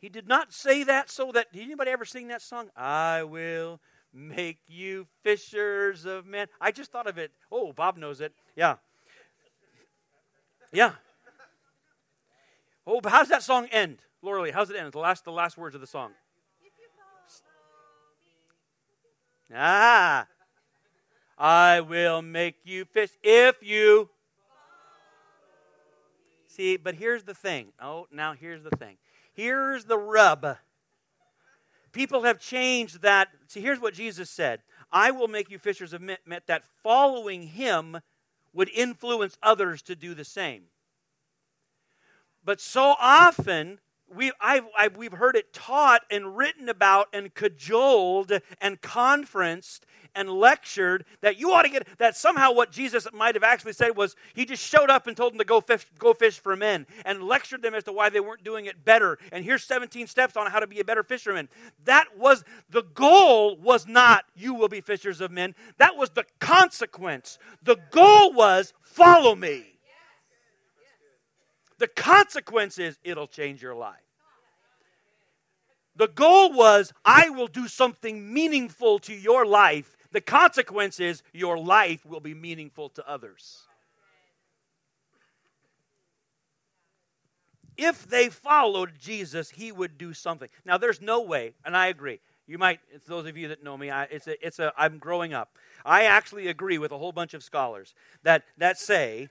He 0.00 0.08
did 0.08 0.28
not 0.28 0.52
say 0.52 0.84
that 0.84 1.10
so 1.10 1.32
that. 1.32 1.52
Did 1.52 1.62
anybody 1.62 1.90
ever 1.90 2.04
sing 2.04 2.28
that 2.28 2.42
song? 2.42 2.70
I 2.76 3.24
will 3.24 3.80
make 4.12 4.58
you 4.66 5.06
fishers 5.22 6.04
of 6.04 6.26
men. 6.26 6.46
I 6.60 6.70
just 6.70 6.90
thought 6.90 7.06
of 7.06 7.18
it. 7.18 7.32
Oh, 7.50 7.72
Bob 7.72 7.96
knows 7.96 8.20
it. 8.20 8.32
Yeah. 8.56 8.76
Yeah. 10.72 10.92
Oh, 12.86 13.00
but 13.00 13.12
how 13.12 13.18
does 13.20 13.28
that 13.28 13.42
song 13.42 13.66
end? 13.70 13.98
Laura 14.22 14.52
how 14.52 14.60
does 14.60 14.70
it 14.70 14.76
end? 14.76 14.92
The 14.92 14.98
last, 14.98 15.24
the 15.24 15.32
last 15.32 15.56
words 15.56 15.74
of 15.74 15.80
the 15.80 15.86
song. 15.86 16.10
Ah. 19.54 20.26
I 21.38 21.80
will 21.80 22.20
make 22.20 22.56
you 22.64 22.84
fish 22.84 23.10
if 23.22 23.56
you. 23.62 24.10
See, 26.48 26.76
but 26.76 26.96
here's 26.96 27.22
the 27.22 27.34
thing. 27.34 27.68
Oh, 27.80 28.08
now 28.10 28.32
here's 28.32 28.62
the 28.62 28.70
thing. 28.70 28.96
Here's 29.32 29.84
the 29.84 29.96
rub. 29.96 30.56
People 31.92 32.22
have 32.22 32.38
changed 32.38 33.02
that. 33.02 33.28
See, 33.46 33.60
here's 33.60 33.80
what 33.80 33.94
Jesus 33.94 34.30
said 34.30 34.60
I 34.90 35.10
will 35.10 35.28
make 35.28 35.50
you 35.50 35.58
fishers 35.58 35.92
of 35.92 36.00
men, 36.00 36.18
that 36.46 36.64
following 36.82 37.42
him 37.42 37.98
would 38.52 38.70
influence 38.70 39.36
others 39.42 39.82
to 39.82 39.96
do 39.96 40.14
the 40.14 40.24
same. 40.24 40.64
But 42.44 42.60
so 42.60 42.94
often, 42.98 43.78
we, 44.14 44.32
I've, 44.40 44.64
I've, 44.76 44.96
we've 44.96 45.12
heard 45.12 45.36
it 45.36 45.52
taught 45.52 46.02
and 46.10 46.36
written 46.36 46.68
about 46.68 47.08
and 47.12 47.34
cajoled 47.34 48.32
and 48.60 48.80
conferenced 48.80 49.84
and 50.18 50.28
lectured 50.28 51.04
that 51.20 51.38
you 51.38 51.52
ought 51.52 51.62
to 51.62 51.68
get 51.68 51.86
that 51.98 52.16
somehow 52.16 52.52
what 52.52 52.72
Jesus 52.72 53.06
might 53.12 53.36
have 53.36 53.44
actually 53.44 53.72
said 53.72 53.96
was 53.96 54.16
he 54.34 54.44
just 54.44 54.62
showed 54.62 54.90
up 54.90 55.06
and 55.06 55.16
told 55.16 55.32
them 55.32 55.38
to 55.38 55.44
go 55.44 55.60
fish, 55.60 55.86
go 55.96 56.12
fish 56.12 56.40
for 56.40 56.56
men 56.56 56.86
and 57.04 57.22
lectured 57.22 57.62
them 57.62 57.72
as 57.72 57.84
to 57.84 57.92
why 57.92 58.08
they 58.08 58.18
weren't 58.18 58.42
doing 58.42 58.66
it 58.66 58.84
better. 58.84 59.16
And 59.30 59.44
here's 59.44 59.62
17 59.62 60.08
steps 60.08 60.36
on 60.36 60.50
how 60.50 60.58
to 60.58 60.66
be 60.66 60.80
a 60.80 60.84
better 60.84 61.04
fisherman. 61.04 61.48
That 61.84 62.18
was 62.18 62.42
the 62.68 62.82
goal 62.82 63.56
was 63.56 63.86
not 63.86 64.24
you 64.34 64.54
will 64.54 64.68
be 64.68 64.80
fishers 64.80 65.20
of 65.20 65.30
men. 65.30 65.54
That 65.78 65.96
was 65.96 66.10
the 66.10 66.24
consequence. 66.40 67.38
The 67.62 67.76
goal 67.92 68.32
was 68.32 68.74
follow 68.82 69.36
me. 69.36 69.78
The 71.78 71.88
consequence 71.88 72.78
is 72.80 72.98
it'll 73.04 73.28
change 73.28 73.62
your 73.62 73.76
life. 73.76 73.94
The 75.98 76.08
goal 76.08 76.52
was, 76.52 76.92
I 77.04 77.28
will 77.30 77.48
do 77.48 77.66
something 77.66 78.32
meaningful 78.32 79.00
to 79.00 79.12
your 79.12 79.44
life. 79.44 79.96
The 80.12 80.20
consequence 80.20 81.00
is, 81.00 81.22
your 81.32 81.58
life 81.58 82.06
will 82.06 82.20
be 82.20 82.34
meaningful 82.34 82.88
to 82.90 83.08
others. 83.08 83.62
If 87.76 88.08
they 88.08 88.28
followed 88.28 88.98
Jesus, 88.98 89.50
he 89.50 89.70
would 89.70 89.98
do 89.98 90.12
something. 90.12 90.48
Now, 90.64 90.78
there's 90.78 91.00
no 91.00 91.20
way, 91.20 91.52
and 91.64 91.76
I 91.76 91.86
agree. 91.86 92.20
You 92.46 92.58
might, 92.58 92.80
it's 92.90 93.04
those 93.04 93.26
of 93.26 93.36
you 93.36 93.48
that 93.48 93.62
know 93.62 93.76
me, 93.76 93.90
I, 93.90 94.04
it's 94.04 94.26
a, 94.26 94.46
it's 94.46 94.58
a, 94.58 94.72
I'm 94.76 94.98
growing 94.98 95.34
up. 95.34 95.56
I 95.84 96.04
actually 96.04 96.48
agree 96.48 96.78
with 96.78 96.90
a 96.90 96.98
whole 96.98 97.12
bunch 97.12 97.34
of 97.34 97.44
scholars 97.44 97.94
that, 98.22 98.44
that 98.56 98.78
say 98.78 99.28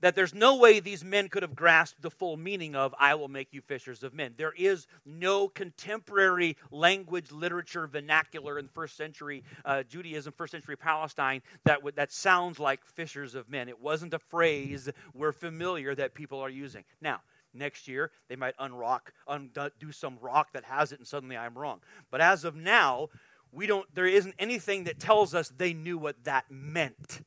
that 0.00 0.14
there's 0.14 0.34
no 0.34 0.56
way 0.56 0.80
these 0.80 1.04
men 1.04 1.28
could 1.28 1.42
have 1.42 1.54
grasped 1.54 2.02
the 2.02 2.10
full 2.10 2.36
meaning 2.36 2.74
of 2.74 2.94
I 2.98 3.14
will 3.14 3.28
make 3.28 3.52
you 3.52 3.60
fishers 3.60 4.02
of 4.02 4.14
men. 4.14 4.34
There 4.36 4.54
is 4.56 4.86
no 5.04 5.48
contemporary 5.48 6.56
language, 6.70 7.32
literature, 7.32 7.86
vernacular 7.86 8.58
in 8.58 8.68
first 8.68 8.96
century 8.96 9.42
uh, 9.64 9.82
Judaism, 9.82 10.32
first 10.32 10.52
century 10.52 10.76
Palestine 10.76 11.42
that, 11.64 11.80
that 11.96 12.12
sounds 12.12 12.58
like 12.58 12.84
fishers 12.84 13.34
of 13.34 13.48
men. 13.48 13.68
It 13.68 13.80
wasn't 13.80 14.14
a 14.14 14.18
phrase 14.18 14.88
we're 15.14 15.32
familiar 15.32 15.94
that 15.94 16.14
people 16.14 16.40
are 16.40 16.50
using. 16.50 16.84
Now, 17.00 17.20
next 17.54 17.88
year 17.88 18.10
they 18.28 18.36
might 18.36 18.56
unrock, 18.58 19.12
undo 19.26 19.92
some 19.92 20.18
rock 20.20 20.52
that 20.52 20.64
has 20.64 20.92
it, 20.92 20.98
and 20.98 21.08
suddenly 21.08 21.36
I'm 21.36 21.58
wrong. 21.58 21.80
But 22.10 22.20
as 22.20 22.44
of 22.44 22.54
now, 22.54 23.08
we 23.50 23.66
don't, 23.66 23.92
there 23.94 24.06
isn't 24.06 24.34
anything 24.38 24.84
that 24.84 24.98
tells 25.00 25.34
us 25.34 25.48
they 25.48 25.72
knew 25.72 25.98
what 25.98 26.24
that 26.24 26.44
meant. 26.50 27.24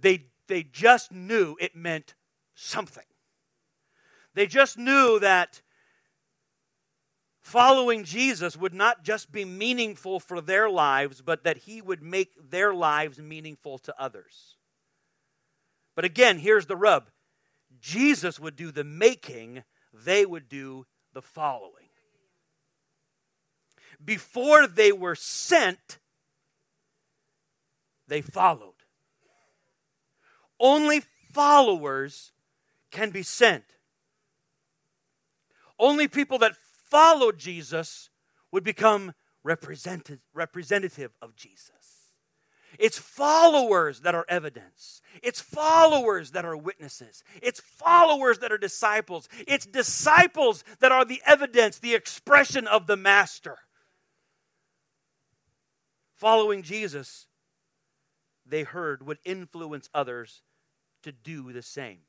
They 0.00 0.26
they 0.48 0.62
just 0.62 1.12
knew 1.12 1.56
it 1.60 1.74
meant 1.74 2.14
something. 2.54 3.04
They 4.34 4.46
just 4.46 4.76
knew 4.76 5.18
that 5.20 5.62
following 7.40 8.04
Jesus 8.04 8.56
would 8.56 8.74
not 8.74 9.04
just 9.04 9.30
be 9.30 9.44
meaningful 9.44 10.18
for 10.18 10.40
their 10.40 10.68
lives, 10.68 11.22
but 11.22 11.44
that 11.44 11.58
he 11.58 11.80
would 11.80 12.02
make 12.02 12.32
their 12.50 12.74
lives 12.74 13.18
meaningful 13.18 13.78
to 13.78 13.94
others. 13.98 14.56
But 15.94 16.04
again, 16.04 16.38
here's 16.38 16.66
the 16.66 16.76
rub 16.76 17.10
Jesus 17.80 18.40
would 18.40 18.56
do 18.56 18.70
the 18.70 18.84
making, 18.84 19.62
they 19.92 20.26
would 20.26 20.48
do 20.48 20.86
the 21.12 21.22
following. 21.22 21.70
Before 24.04 24.66
they 24.66 24.92
were 24.92 25.14
sent, 25.14 25.98
they 28.08 28.20
followed. 28.20 28.73
Only 30.64 31.02
followers 31.34 32.32
can 32.90 33.10
be 33.10 33.22
sent. 33.22 33.64
Only 35.78 36.08
people 36.08 36.38
that 36.38 36.56
follow 36.56 37.32
Jesus 37.32 38.08
would 38.50 38.64
become 38.64 39.12
representative 39.42 41.10
of 41.20 41.36
Jesus. 41.36 42.08
It's 42.78 42.98
followers 42.98 44.00
that 44.00 44.14
are 44.14 44.24
evidence. 44.26 45.02
It's 45.22 45.38
followers 45.38 46.30
that 46.30 46.46
are 46.46 46.56
witnesses. 46.56 47.22
It's 47.42 47.60
followers 47.60 48.38
that 48.38 48.50
are 48.50 48.56
disciples. 48.56 49.28
It's 49.46 49.66
disciples 49.66 50.64
that 50.80 50.92
are 50.92 51.04
the 51.04 51.20
evidence, 51.26 51.78
the 51.78 51.94
expression 51.94 52.66
of 52.66 52.86
the 52.86 52.96
Master. 52.96 53.58
Following 56.16 56.62
Jesus 56.62 57.26
they 58.46 58.62
heard 58.62 59.06
would 59.06 59.18
influence 59.24 59.90
others 59.92 60.42
to 61.04 61.12
do 61.12 61.52
the 61.52 61.62
same. 61.62 62.00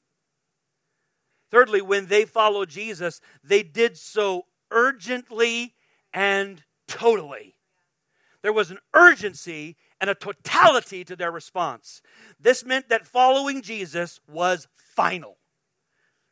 Thirdly, 1.51 1.81
when 1.81 2.07
they 2.07 2.25
followed 2.25 2.69
Jesus, 2.69 3.21
they 3.43 3.63
did 3.63 3.97
so 3.97 4.45
urgently 4.71 5.75
and 6.13 6.63
totally. 6.87 7.55
There 8.41 8.53
was 8.53 8.71
an 8.71 8.79
urgency 8.93 9.77
and 10.01 10.09
a 10.09 10.15
totality 10.15 11.03
to 11.05 11.15
their 11.15 11.31
response. 11.31 12.01
This 12.39 12.65
meant 12.65 12.89
that 12.89 13.07
following 13.07 13.61
Jesus 13.61 14.19
was 14.27 14.67
final. 14.75 15.37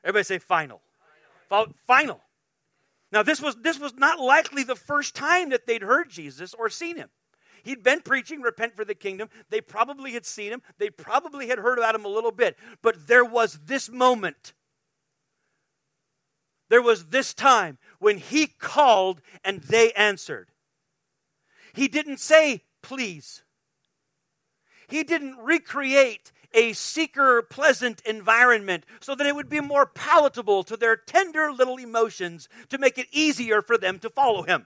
Everybody 0.03 0.23
say 0.23 0.39
final. 0.39 0.81
Final. 1.49 1.73
final. 1.87 2.21
Now 3.11 3.23
this 3.23 3.41
was 3.41 3.55
this 3.61 3.79
was 3.79 3.93
not 3.95 4.19
likely 4.19 4.63
the 4.63 4.75
first 4.75 5.15
time 5.15 5.49
that 5.49 5.65
they'd 5.65 5.83
heard 5.83 6.09
Jesus 6.09 6.53
or 6.53 6.69
seen 6.69 6.97
him. 6.97 7.09
He'd 7.63 7.81
been 7.81 8.01
preaching 8.01 8.41
repent 8.41 8.75
for 8.75 8.85
the 8.85 8.93
kingdom. 8.93 9.29
They 9.49 9.61
probably 9.61 10.11
had 10.11 10.25
seen 10.25 10.51
him. 10.51 10.61
They 10.77 10.89
probably 10.89 11.47
had 11.47 11.59
heard 11.59 11.77
about 11.77 11.95
him 11.95 12.05
a 12.05 12.09
little 12.09 12.31
bit. 12.31 12.57
But 12.81 13.07
there 13.07 13.25
was 13.25 13.59
this 13.65 13.89
moment. 13.89 14.53
There 16.69 16.81
was 16.81 17.05
this 17.05 17.33
time 17.33 17.77
when 17.99 18.17
he 18.17 18.47
called 18.47 19.21
and 19.45 19.61
they 19.61 19.93
answered. 19.93 20.49
He 21.73 21.87
didn't 21.87 22.19
say, 22.19 22.63
please. 22.81 23.43
He 24.87 25.03
didn't 25.03 25.37
recreate 25.37 26.31
a 26.53 26.73
seeker 26.73 27.41
pleasant 27.41 28.01
environment 28.05 28.85
so 28.99 29.15
that 29.15 29.25
it 29.25 29.35
would 29.35 29.49
be 29.49 29.59
more 29.59 29.85
palatable 29.85 30.63
to 30.63 30.77
their 30.77 30.95
tender 30.95 31.51
little 31.51 31.77
emotions 31.77 32.47
to 32.69 32.77
make 32.77 32.97
it 32.97 33.07
easier 33.11 33.61
for 33.61 33.77
them 33.77 33.99
to 33.99 34.09
follow 34.09 34.43
him. 34.43 34.65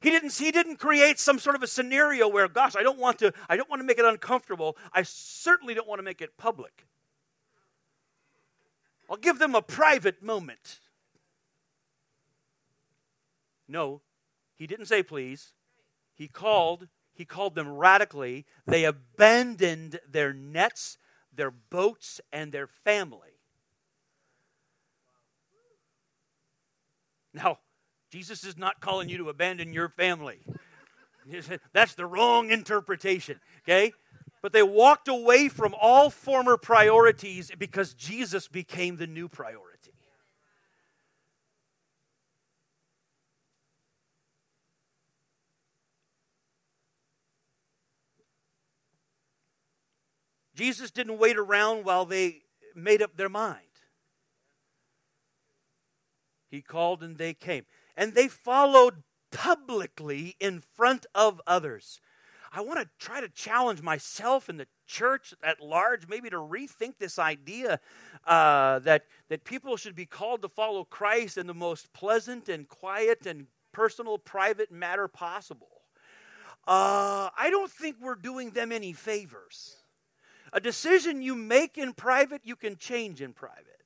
He 0.00 0.10
didn't, 0.10 0.32
he 0.34 0.52
didn't 0.52 0.76
create 0.76 1.18
some 1.18 1.38
sort 1.38 1.56
of 1.56 1.62
a 1.62 1.66
scenario 1.66 2.28
where, 2.28 2.46
gosh, 2.46 2.76
I 2.76 2.82
don't 2.82 2.98
want 2.98 3.18
to, 3.18 3.32
I 3.48 3.56
don't 3.56 3.68
want 3.68 3.80
to 3.80 3.86
make 3.86 3.98
it 3.98 4.04
uncomfortable. 4.04 4.76
I 4.92 5.02
certainly 5.02 5.74
don't 5.74 5.88
want 5.88 5.98
to 5.98 6.04
make 6.04 6.20
it 6.20 6.36
public. 6.36 6.86
I'll 9.10 9.16
give 9.16 9.38
them 9.38 9.54
a 9.54 9.62
private 9.62 10.22
moment. 10.22 10.78
No, 13.66 14.02
he 14.54 14.66
didn't 14.66 14.86
say 14.86 15.02
please. 15.02 15.52
He 16.14 16.28
called, 16.28 16.88
he 17.12 17.24
called 17.24 17.54
them 17.54 17.68
radically. 17.68 18.46
They 18.66 18.84
abandoned 18.84 20.00
their 20.08 20.32
nets, 20.32 20.98
their 21.34 21.50
boats, 21.50 22.20
and 22.32 22.52
their 22.52 22.66
family. 22.66 23.28
Now, 27.34 27.58
Jesus 28.10 28.44
is 28.44 28.56
not 28.56 28.80
calling 28.80 29.08
you 29.08 29.18
to 29.18 29.28
abandon 29.28 29.72
your 29.72 29.88
family. 29.88 30.38
That's 31.72 31.94
the 31.94 32.06
wrong 32.06 32.50
interpretation, 32.50 33.40
okay? 33.64 33.92
But 34.40 34.52
they 34.52 34.62
walked 34.62 35.08
away 35.08 35.48
from 35.48 35.74
all 35.78 36.10
former 36.10 36.56
priorities 36.56 37.50
because 37.58 37.92
Jesus 37.92 38.48
became 38.48 38.96
the 38.96 39.06
new 39.06 39.28
priority. 39.28 39.92
Jesus 50.54 50.90
didn't 50.90 51.18
wait 51.18 51.36
around 51.36 51.84
while 51.84 52.04
they 52.04 52.42
made 52.74 53.00
up 53.00 53.16
their 53.16 53.28
mind. 53.28 53.60
He 56.50 56.62
called 56.62 57.02
and 57.02 57.16
they 57.16 57.34
came 57.34 57.64
and 57.98 58.14
they 58.14 58.28
followed 58.28 59.02
publicly 59.32 60.36
in 60.38 60.60
front 60.60 61.04
of 61.14 61.42
others. 61.46 62.00
I 62.50 62.62
want 62.62 62.78
to 62.78 62.88
try 63.04 63.20
to 63.20 63.28
challenge 63.28 63.82
myself 63.82 64.48
and 64.48 64.58
the 64.58 64.68
church 64.86 65.34
at 65.42 65.60
large, 65.60 66.08
maybe 66.08 66.30
to 66.30 66.36
rethink 66.36 66.94
this 66.98 67.18
idea 67.18 67.80
uh, 68.24 68.78
that, 68.78 69.02
that 69.28 69.44
people 69.44 69.76
should 69.76 69.96
be 69.96 70.06
called 70.06 70.42
to 70.42 70.48
follow 70.48 70.84
Christ 70.84 71.36
in 71.36 71.46
the 71.46 71.54
most 71.54 71.92
pleasant 71.92 72.48
and 72.48 72.66
quiet 72.68 73.26
and 73.26 73.48
personal, 73.72 74.16
private 74.16 74.70
matter 74.70 75.08
possible. 75.08 75.82
Uh, 76.66 77.28
I 77.36 77.48
don't 77.50 77.70
think 77.70 77.96
we're 78.00 78.14
doing 78.14 78.50
them 78.50 78.70
any 78.70 78.92
favors. 78.92 79.76
A 80.52 80.60
decision 80.60 81.20
you 81.20 81.34
make 81.34 81.76
in 81.76 81.92
private, 81.92 82.42
you 82.44 82.56
can 82.56 82.76
change 82.76 83.20
in 83.20 83.32
private. 83.32 83.77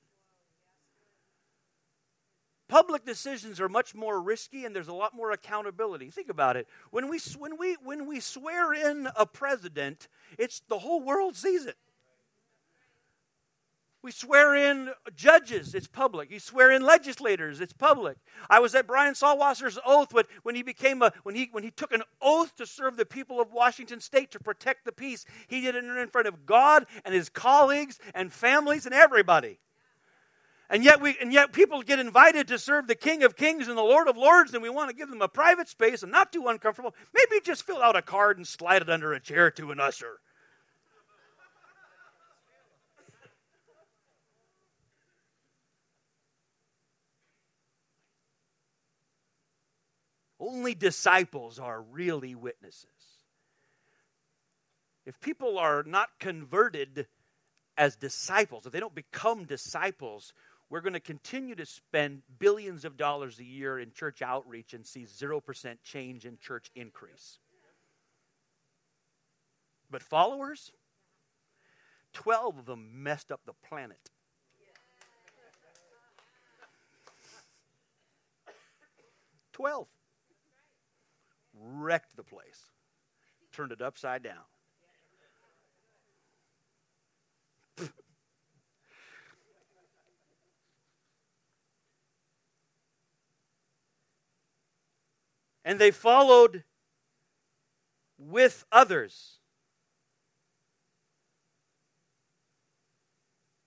Public 2.73 3.05
decisions 3.05 3.61
are 3.61 3.69
much 3.69 3.95
more 3.95 4.19
risky 4.19 4.65
and 4.65 4.75
there's 4.75 4.89
a 4.89 4.95
lot 4.95 5.15
more 5.15 5.31
accountability. 5.31 6.09
Think 6.09 6.31
about 6.31 6.57
it. 6.57 6.67
When 6.91 7.11
we, 7.11 7.19
when 7.37 7.59
we, 7.59 7.77
when 7.85 8.07
we 8.07 8.19
swear 8.19 8.73
in 8.73 9.11
a 9.15 9.27
president, 9.27 10.09
it's 10.39 10.63
the 10.69 10.79
whole 10.79 11.03
world 11.03 11.37
sees 11.37 11.67
it. 11.67 11.77
We 14.01 14.11
swear 14.11 14.55
in 14.55 14.89
judges, 15.15 15.75
it's 15.75 15.87
public. 15.87 16.31
You 16.31 16.41
swear 16.41 16.71
in 16.71 16.81
legislators, 16.81 17.61
it's 17.61 17.75
public. 17.75 18.17
I 18.49 18.61
was 18.61 18.75
at 18.75 18.87
Brian 18.87 19.13
Salwasser's 19.13 19.79
oath 19.85 20.15
when, 20.15 20.25
when 20.43 20.55
he 20.55 20.63
became 20.63 21.03
a 21.03 21.13
when 21.25 21.35
he 21.35 21.51
when 21.53 21.65
he 21.65 21.71
took 21.71 21.93
an 21.93 22.03
oath 22.23 22.57
to 22.57 22.65
serve 22.65 22.97
the 22.97 23.05
people 23.05 23.39
of 23.39 23.53
Washington 23.53 24.01
State 24.01 24.31
to 24.31 24.41
protect 24.41 24.87
the 24.87 24.93
peace. 24.93 25.27
He 25.47 25.61
did 25.61 25.75
it 25.75 25.85
in 25.85 26.09
front 26.09 26.27
of 26.27 26.47
God 26.47 26.87
and 27.05 27.15
his 27.15 27.29
colleagues 27.29 27.99
and 28.15 28.33
families 28.33 28.87
and 28.87 28.95
everybody. 28.95 29.59
And 30.73 30.83
yet, 30.83 31.03
we, 31.03 31.15
and 31.21 31.35
yet 31.35 31.53
people 31.53 31.83
get 31.83 31.99
invited 31.99 32.49
to 32.49 32.59
serve 32.59 32.87
the 32.87 32.95
King 32.95 33.25
of 33.25 33.37
Kings 33.37 33.69
and 33.69 33.77
the 33.77 33.83
Lord 33.83 34.09
of 34.09 34.17
Lords, 34.17 34.55
and 34.55 34.63
we 34.63 34.71
want 34.71 34.89
to 34.89 34.97
give 34.97 35.11
them 35.11 35.21
a 35.21 35.29
private 35.29 35.69
space 35.69 36.03
and 36.03 36.11
not 36.11 36.33
too 36.33 36.47
uncomfortable. 36.49 36.95
Maybe 37.13 37.43
just 37.45 37.67
fill 37.67 37.83
out 37.83 37.95
a 37.95 38.01
card 38.01 38.39
and 38.39 38.49
slide 38.49 38.81
it 38.81 38.89
under 38.89 39.13
a 39.13 39.21
chair 39.21 39.51
to 39.51 39.71
an 39.71 39.79
usher. 39.79 40.21
Only 50.41 50.75
disciples 50.75 51.59
are 51.59 51.83
really 51.83 52.35
witnesses. 52.35 52.87
If 55.05 55.21
people 55.21 55.59
are 55.59 55.83
not 55.83 56.09
converted 56.19 57.09
as 57.77 57.95
disciples, 57.97 58.65
if 58.65 58.73
they 58.73 58.81
don't 58.81 58.95
become 58.95 59.45
disciples, 59.45 60.33
we're 60.73 60.81
going 60.81 60.95
to 60.95 61.01
continue 61.01 61.55
to 61.55 61.67
spend 61.67 62.23
billions 62.39 62.87
of 62.87 62.97
dollars 62.97 63.39
a 63.39 63.45
year 63.45 63.79
in 63.79 63.93
church 63.93 64.23
outreach 64.23 64.73
and 64.73 64.87
see 64.87 65.05
0% 65.05 65.77
change 65.85 66.25
in 66.25 66.39
church 66.39 66.71
increase. 66.75 67.41
But 69.91 70.03
followers, 70.03 70.73
12 72.15 72.61
of 72.61 72.65
them 72.65 73.03
messed 73.03 73.31
up 73.31 73.43
the 73.45 73.53
planet. 73.69 73.99
Twelve 79.53 79.89
wrecked 81.53 82.17
the 82.17 82.23
place, 82.23 82.71
turned 83.53 83.73
it 83.73 83.83
upside 83.83 84.23
down. 84.23 84.52
And 95.65 95.79
they 95.79 95.91
followed 95.91 96.65
with 98.19 98.65
others. 98.71 99.39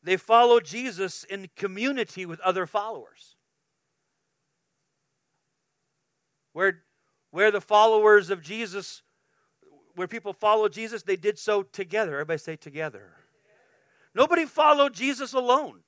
They 0.03 0.17
followed 0.17 0.65
Jesus 0.65 1.23
in 1.23 1.49
community 1.55 2.25
with 2.25 2.39
other 2.41 2.67
followers. 2.67 3.36
Where, 6.53 6.84
where 7.31 7.49
the 7.49 7.60
followers 7.60 8.29
of 8.29 8.41
Jesus, 8.41 9.01
where 9.95 10.08
people 10.08 10.31
followed 10.31 10.73
Jesus, 10.73 11.01
they 11.01 11.15
did 11.15 11.39
so 11.39 11.63
together. 11.63 12.13
Everybody 12.13 12.38
say 12.38 12.55
together. 12.55 13.13
Nobody 14.13 14.45
followed 14.45 14.93
Jesus 14.93 15.34
alone. 15.34 15.79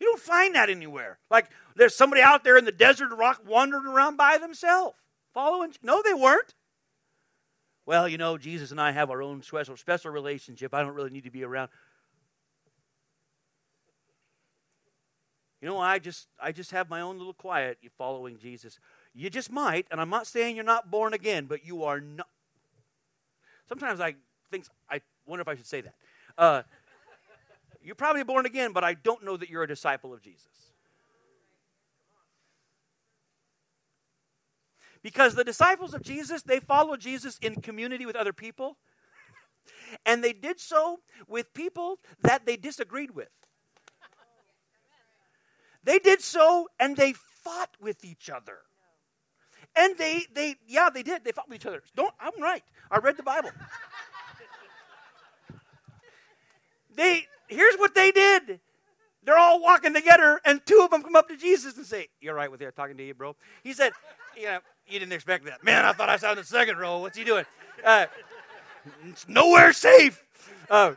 You 0.00 0.06
don't 0.06 0.20
find 0.20 0.54
that 0.54 0.70
anywhere. 0.70 1.18
Like 1.30 1.50
there's 1.76 1.94
somebody 1.94 2.22
out 2.22 2.42
there 2.42 2.56
in 2.56 2.64
the 2.64 2.72
desert 2.72 3.14
rock 3.14 3.42
wandering 3.46 3.86
around 3.86 4.16
by 4.16 4.38
themselves, 4.38 4.96
following. 5.34 5.72
No, 5.82 6.02
they 6.02 6.14
weren't. 6.14 6.54
Well, 7.84 8.08
you 8.08 8.18
know, 8.18 8.38
Jesus 8.38 8.70
and 8.70 8.80
I 8.80 8.92
have 8.92 9.10
our 9.10 9.22
own 9.22 9.42
special 9.42 9.76
special 9.76 10.10
relationship. 10.10 10.72
I 10.72 10.82
don't 10.82 10.94
really 10.94 11.10
need 11.10 11.24
to 11.24 11.30
be 11.30 11.44
around. 11.44 11.68
You 15.60 15.68
know, 15.68 15.78
I 15.78 15.98
just 15.98 16.28
I 16.40 16.52
just 16.52 16.70
have 16.70 16.88
my 16.88 17.02
own 17.02 17.18
little 17.18 17.34
quiet 17.34 17.78
you 17.82 17.90
following 17.98 18.38
Jesus. 18.38 18.78
You 19.12 19.28
just 19.28 19.52
might, 19.52 19.86
and 19.90 20.00
I'm 20.00 20.08
not 20.08 20.26
saying 20.26 20.56
you're 20.56 20.64
not 20.64 20.90
born 20.90 21.12
again, 21.12 21.44
but 21.44 21.66
you 21.66 21.84
are 21.84 22.00
not. 22.00 22.28
Sometimes 23.68 24.00
I 24.00 24.14
think 24.50 24.64
I 24.88 25.02
wonder 25.26 25.42
if 25.42 25.48
I 25.48 25.56
should 25.56 25.66
say 25.66 25.82
that. 25.82 25.94
Uh, 26.38 26.62
you're 27.82 27.94
probably 27.94 28.24
born 28.24 28.46
again, 28.46 28.72
but 28.72 28.84
I 28.84 28.94
don't 28.94 29.24
know 29.24 29.36
that 29.36 29.48
you're 29.48 29.62
a 29.62 29.68
disciple 29.68 30.12
of 30.12 30.22
Jesus. 30.22 30.72
Because 35.02 35.34
the 35.34 35.44
disciples 35.44 35.94
of 35.94 36.02
Jesus, 36.02 36.42
they 36.42 36.60
followed 36.60 37.00
Jesus 37.00 37.38
in 37.40 37.60
community 37.62 38.04
with 38.04 38.16
other 38.16 38.34
people. 38.34 38.76
And 40.04 40.22
they 40.22 40.32
did 40.32 40.60
so 40.60 41.00
with 41.26 41.54
people 41.54 41.98
that 42.22 42.44
they 42.44 42.56
disagreed 42.56 43.12
with. 43.12 43.30
They 45.82 45.98
did 45.98 46.20
so 46.20 46.68
and 46.78 46.96
they 46.96 47.14
fought 47.14 47.70
with 47.80 48.04
each 48.04 48.28
other. 48.28 48.58
And 49.74 49.96
they, 49.96 50.24
they, 50.34 50.56
yeah, 50.66 50.90
they 50.92 51.02
did. 51.02 51.24
They 51.24 51.32
fought 51.32 51.48
with 51.48 51.56
each 51.56 51.66
other. 51.66 51.82
Don't, 51.96 52.12
I'm 52.20 52.40
right. 52.40 52.62
I 52.90 52.98
read 52.98 53.16
the 53.16 53.22
Bible. 53.22 53.50
they, 56.94 57.26
here's 57.50 57.76
what 57.76 57.94
they 57.94 58.10
did. 58.10 58.60
They're 59.22 59.38
all 59.38 59.60
walking 59.60 59.92
together, 59.92 60.40
and 60.44 60.64
two 60.64 60.80
of 60.82 60.90
them 60.90 61.02
come 61.02 61.14
up 61.14 61.28
to 61.28 61.36
Jesus 61.36 61.76
and 61.76 61.84
say, 61.84 62.08
You're 62.20 62.34
right 62.34 62.50
with 62.50 62.60
you, 62.60 62.70
talking 62.70 62.96
to 62.96 63.04
you, 63.04 63.14
bro. 63.14 63.36
He 63.62 63.72
said, 63.74 63.92
You 64.34 64.44
Yeah, 64.44 64.58
you 64.88 64.98
didn't 64.98 65.12
expect 65.12 65.44
that. 65.44 65.62
Man, 65.62 65.84
I 65.84 65.92
thought 65.92 66.08
I 66.08 66.16
saw 66.16 66.30
in 66.30 66.38
the 66.38 66.44
second 66.44 66.78
row. 66.78 66.98
What's 66.98 67.18
he 67.18 67.24
doing? 67.24 67.44
Uh, 67.84 68.06
it's 69.08 69.28
nowhere 69.28 69.72
safe. 69.72 70.24
Uh, 70.70 70.94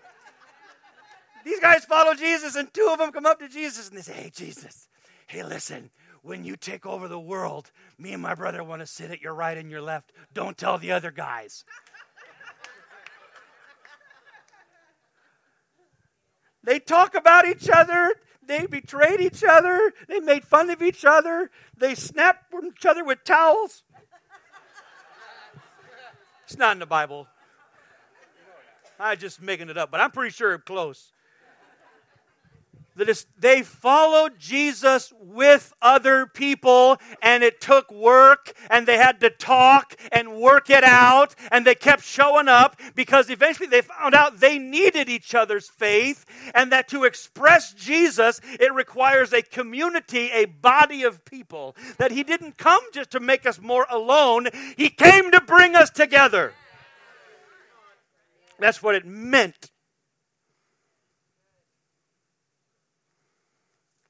these 1.44 1.60
guys 1.60 1.84
follow 1.84 2.14
Jesus, 2.14 2.56
and 2.56 2.74
two 2.74 2.90
of 2.92 3.00
them 3.00 3.12
come 3.12 3.26
up 3.26 3.40
to 3.40 3.50
Jesus 3.50 3.90
and 3.90 3.98
they 3.98 4.02
say, 4.02 4.14
Hey, 4.14 4.32
Jesus, 4.34 4.88
hey, 5.28 5.44
listen, 5.44 5.90
when 6.22 6.46
you 6.46 6.56
take 6.56 6.86
over 6.86 7.10
the 7.10 7.20
world, 7.20 7.72
me 7.98 8.14
and 8.14 8.22
my 8.22 8.34
brother 8.34 8.64
want 8.64 8.80
to 8.82 8.86
sit 8.86 9.12
at 9.12 9.22
your 9.22 9.34
right 9.34 9.58
and 9.58 9.70
your 9.70 9.82
left. 9.82 10.14
Don't 10.34 10.58
tell 10.58 10.78
the 10.78 10.94
other 10.94 11.12
guys. 11.12 11.66
They 16.64 16.80
talk 16.80 17.16
about 17.16 17.48
each 17.48 17.70
other. 17.70 18.14
They 18.46 18.66
betrayed 18.66 19.22
each 19.22 19.44
other. 19.44 19.94
They 20.08 20.20
made 20.20 20.44
fun 20.44 20.70
of 20.70 20.82
each 20.82 21.06
other. 21.06 21.50
They 21.78 21.96
snapped 21.96 22.54
each 22.66 22.86
other 22.86 23.04
with 23.04 23.24
towels. 23.24 23.84
It's 26.46 26.58
not 26.58 26.74
in 26.74 26.80
the 26.80 26.86
Bible. 26.86 27.28
I'm 29.00 29.18
just 29.18 29.42
making 29.42 29.70
it 29.70 29.78
up, 29.78 29.92
but 29.92 30.02
I'm 30.02 30.12
pretty 30.12 30.32
sure 30.32 30.54
it's 30.54 30.64
close 30.64 31.14
that 32.96 33.26
they 33.38 33.62
followed 33.64 34.40
Jesus 34.40 35.12
with 35.20 35.74
other 35.82 36.26
people, 36.26 36.98
and 37.22 37.44
it 37.44 37.60
took 37.60 37.92
work, 37.92 38.54
and 38.70 38.88
they 38.88 38.98
had 38.98 39.20
to 39.22 39.30
talk 39.30 39.96
and 40.12 40.36
work 40.36 40.70
it 40.70 40.84
out, 40.84 41.36
and 41.52 41.66
they 41.66 41.76
kept 41.76 42.04
showing 42.04 42.48
up 42.48 42.80
because 42.96 43.30
eventually 43.30 43.68
they 43.68 43.82
found 43.82 44.14
out 44.14 44.40
they 44.40 44.60
needed 44.60 45.10
each 45.10 45.34
other's 45.34 45.70
faith, 45.70 46.26
and 46.54 46.72
that 46.72 46.88
to 46.90 47.04
express 47.04 47.74
Jesus, 47.74 48.40
it 48.60 48.74
requires 48.74 49.34
a 49.34 49.42
community, 49.42 50.30
a 50.32 50.46
body 50.46 51.04
of 51.04 51.26
people. 51.26 51.76
That 51.98 52.12
He 52.12 52.24
didn't 52.24 52.58
come 52.58 52.82
just 52.94 53.12
to 53.12 53.20
make 53.20 53.46
us 53.46 53.60
more 53.60 53.88
alone, 53.90 54.48
He 54.78 54.90
came 54.90 55.32
to 55.32 55.42
bring 55.42 55.76
us 55.76 55.90
together. 55.90 56.54
That's 58.60 58.82
what 58.82 58.96
it 58.96 59.06
meant 59.06 59.73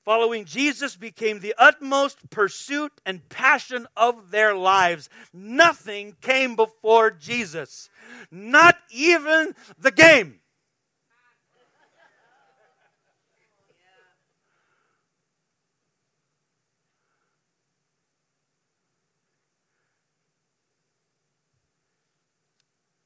Following 0.05 0.43
Jesus 0.43 0.97
became 0.97 1.39
the 1.39 1.55
utmost 1.57 2.29
pursuit 2.29 2.91
and 3.05 3.27
passion 3.29 3.87
of 3.95 4.31
their 4.31 4.53
lives. 4.53 5.09
Nothing 5.33 6.17
came 6.19 6.57
before 6.57 7.09
Jesus, 7.09 7.89
not 8.29 8.77
even 8.91 9.55
the 9.79 9.91
game. 9.91 10.41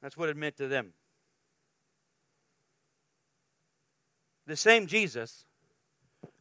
That's 0.02 0.16
what 0.16 0.28
it 0.28 0.36
meant 0.36 0.56
to 0.56 0.66
them. 0.66 0.94
The 4.46 4.56
same 4.56 4.86
Jesus 4.86 5.44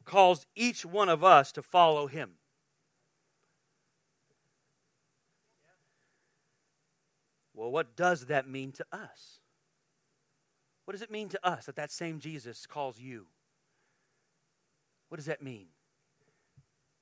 calls 0.07 0.47
each 0.55 0.85
one 0.85 1.09
of 1.09 1.23
us 1.23 1.51
to 1.51 1.61
follow 1.61 2.07
him. 2.07 2.31
Well, 7.53 7.69
what 7.69 7.95
does 7.95 8.27
that 8.27 8.47
mean 8.47 8.71
to 8.73 8.85
us? 8.91 9.41
What 10.85 10.93
does 10.93 11.01
it 11.01 11.11
mean 11.11 11.27
to 11.29 11.47
us 11.47 11.65
that 11.65 11.75
that 11.75 11.91
same 11.91 12.19
Jesus 12.19 12.65
calls 12.65 12.99
you? 12.99 13.27
What 15.09 15.17
does 15.17 15.25
that 15.25 15.41
mean? 15.41 15.67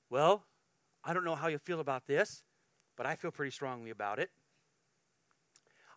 Well, 0.10 0.44
I 1.04 1.14
don't 1.14 1.26
know 1.26 1.36
how 1.36 1.48
you 1.48 1.60
feel 1.60 1.80
about 1.80 2.08
this, 2.08 2.44
but 2.98 3.06
I 3.06 3.16
feel 3.16 3.32
pretty 3.32 3.52
strongly 3.52 3.92
about 3.92 4.18
it. 4.18 4.32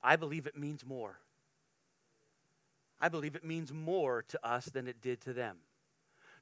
I 0.02 0.16
believe 0.16 0.46
it 0.46 0.56
means 0.56 0.84
more. 0.84 1.18
I 3.00 3.08
believe 3.08 3.36
it 3.36 3.44
means 3.44 3.72
more 3.72 4.24
to 4.28 4.46
us 4.46 4.66
than 4.66 4.86
it 4.86 5.00
did 5.00 5.20
to 5.22 5.32
them. 5.32 5.58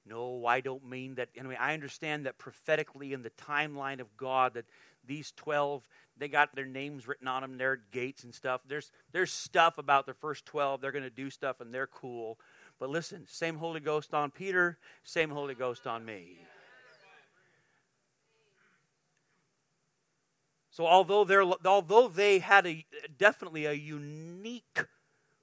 No, 0.08 0.46
I 0.46 0.60
don't 0.60 0.88
mean 0.88 1.16
that. 1.16 1.30
Anyway, 1.36 1.56
I 1.58 1.74
understand 1.74 2.26
that 2.26 2.38
prophetically 2.38 3.12
in 3.12 3.22
the 3.22 3.30
timeline 3.30 4.00
of 4.00 4.16
God 4.16 4.54
that 4.54 4.66
these 5.04 5.32
12, 5.36 5.88
they 6.16 6.28
got 6.28 6.54
their 6.54 6.64
names 6.66 7.08
written 7.08 7.26
on 7.26 7.42
them, 7.42 7.58
their 7.58 7.76
gates 7.90 8.22
and 8.22 8.32
stuff. 8.32 8.60
There's, 8.68 8.92
there's 9.12 9.32
stuff 9.32 9.78
about 9.78 10.06
the 10.06 10.14
first 10.14 10.46
12. 10.46 10.80
They're 10.80 10.92
going 10.92 11.02
to 11.02 11.10
do 11.10 11.28
stuff 11.28 11.60
and 11.60 11.74
they're 11.74 11.88
cool. 11.88 12.38
But 12.78 12.90
listen, 12.90 13.24
same 13.28 13.56
Holy 13.56 13.80
Ghost 13.80 14.14
on 14.14 14.30
Peter, 14.30 14.78
same 15.02 15.30
Holy 15.30 15.54
Ghost 15.54 15.86
on 15.86 16.04
me. 16.04 16.38
So 20.70 20.86
although 20.86 21.24
they're 21.24 21.42
although 21.64 22.06
they 22.06 22.38
had 22.38 22.66
a 22.66 22.84
definitely 23.16 23.64
a 23.64 23.72
unique 23.72 24.84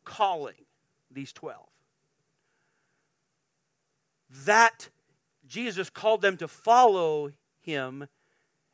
calling, 0.06 0.66
these 1.10 1.34
12 1.34 1.73
that 4.46 4.90
Jesus 5.46 5.90
called 5.90 6.22
them 6.22 6.38
to 6.38 6.48
follow 6.48 7.32
him, 7.62 8.08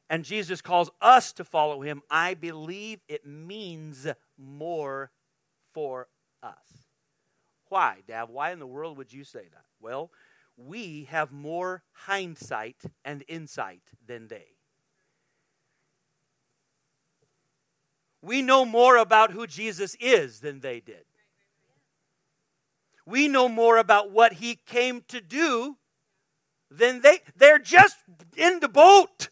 and 0.09 0.23
Jesus 0.23 0.61
calls 0.61 0.89
us 1.01 1.31
to 1.33 1.43
follow 1.43 1.81
him, 1.81 2.01
I 2.09 2.33
believe 2.33 2.99
it 3.07 3.25
means 3.25 4.07
more 4.37 5.11
for 5.73 6.07
us. 6.41 6.87
Why, 7.67 7.97
Dad? 8.07 8.29
Why 8.29 8.51
in 8.51 8.59
the 8.59 8.67
world 8.67 8.97
would 8.97 9.13
you 9.13 9.23
say 9.23 9.43
that? 9.51 9.65
Well, 9.79 10.11
we 10.57 11.07
have 11.09 11.31
more 11.31 11.83
hindsight 11.91 12.81
and 13.05 13.23
insight 13.27 13.83
than 14.05 14.27
they. 14.27 14.47
We 18.21 18.41
know 18.41 18.65
more 18.65 18.97
about 18.97 19.31
who 19.31 19.47
Jesus 19.47 19.95
is 19.99 20.41
than 20.41 20.59
they 20.59 20.79
did 20.79 21.05
we 23.09 23.27
know 23.27 23.49
more 23.49 23.77
about 23.77 24.11
what 24.11 24.33
he 24.33 24.59
came 24.65 25.03
to 25.07 25.19
do 25.19 25.77
than 26.69 27.01
they. 27.01 27.19
They're 27.35 27.59
just 27.59 27.97
in 28.37 28.59
the 28.59 28.69
boat. 28.69 29.29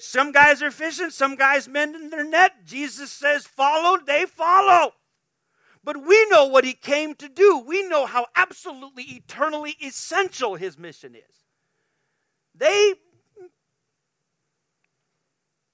some 0.00 0.32
guys 0.32 0.62
are 0.62 0.70
fishing, 0.70 1.10
some 1.10 1.36
guys 1.36 1.68
mending 1.68 2.10
their 2.10 2.24
net. 2.24 2.64
Jesus 2.64 3.12
says, 3.12 3.46
follow, 3.46 3.98
they 4.04 4.26
follow. 4.26 4.92
But 5.84 6.04
we 6.04 6.26
know 6.28 6.46
what 6.46 6.64
he 6.64 6.72
came 6.72 7.14
to 7.14 7.28
do. 7.28 7.62
We 7.64 7.86
know 7.86 8.06
how 8.06 8.26
absolutely 8.34 9.04
eternally 9.04 9.76
essential 9.80 10.56
his 10.56 10.76
mission 10.76 11.14
is. 11.14 11.44
They 12.54 12.94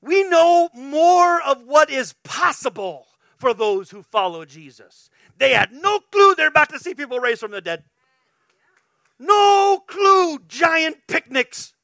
we 0.03 0.25
know 0.29 0.68
more 0.75 1.40
of 1.40 1.62
what 1.62 1.88
is 1.88 2.12
possible 2.25 3.07
for 3.38 3.55
those 3.55 3.90
who 3.90 4.03
follow 4.03 4.44
Jesus. 4.44 5.09
They 5.42 5.55
had 5.55 5.72
no 5.72 5.98
clue 5.98 6.37
they're 6.37 6.46
about 6.46 6.68
to 6.68 6.78
see 6.78 6.94
people 6.94 7.18
raised 7.18 7.40
from 7.40 7.50
the 7.50 7.61
dead. 7.61 7.83
No 9.18 9.83
clue, 9.88 10.38
giant 10.46 10.98
picnics. 11.09 11.74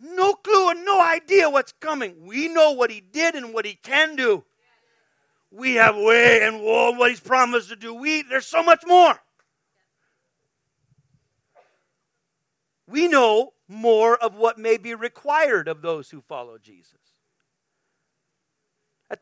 No 0.00 0.34
clue 0.34 0.70
and 0.70 0.84
no 0.84 1.00
idea 1.00 1.48
what's 1.48 1.70
coming. 1.70 2.26
We 2.26 2.48
know 2.48 2.72
what 2.72 2.90
he 2.90 3.00
did 3.00 3.36
and 3.36 3.54
what 3.54 3.64
he 3.64 3.74
can 3.74 4.16
do. 4.16 4.42
We 5.52 5.74
have 5.74 5.94
way 5.94 6.42
and 6.42 6.60
what 6.60 7.10
he's 7.10 7.20
promised 7.20 7.68
to 7.68 7.76
do. 7.76 7.94
We 7.94 8.22
there's 8.22 8.46
so 8.46 8.64
much 8.64 8.82
more. 8.84 9.14
We 12.88 13.06
know 13.06 13.52
more 13.68 14.16
of 14.16 14.34
what 14.34 14.58
may 14.58 14.76
be 14.76 14.96
required 14.96 15.68
of 15.68 15.82
those 15.82 16.10
who 16.10 16.20
follow 16.20 16.58
Jesus. 16.58 17.07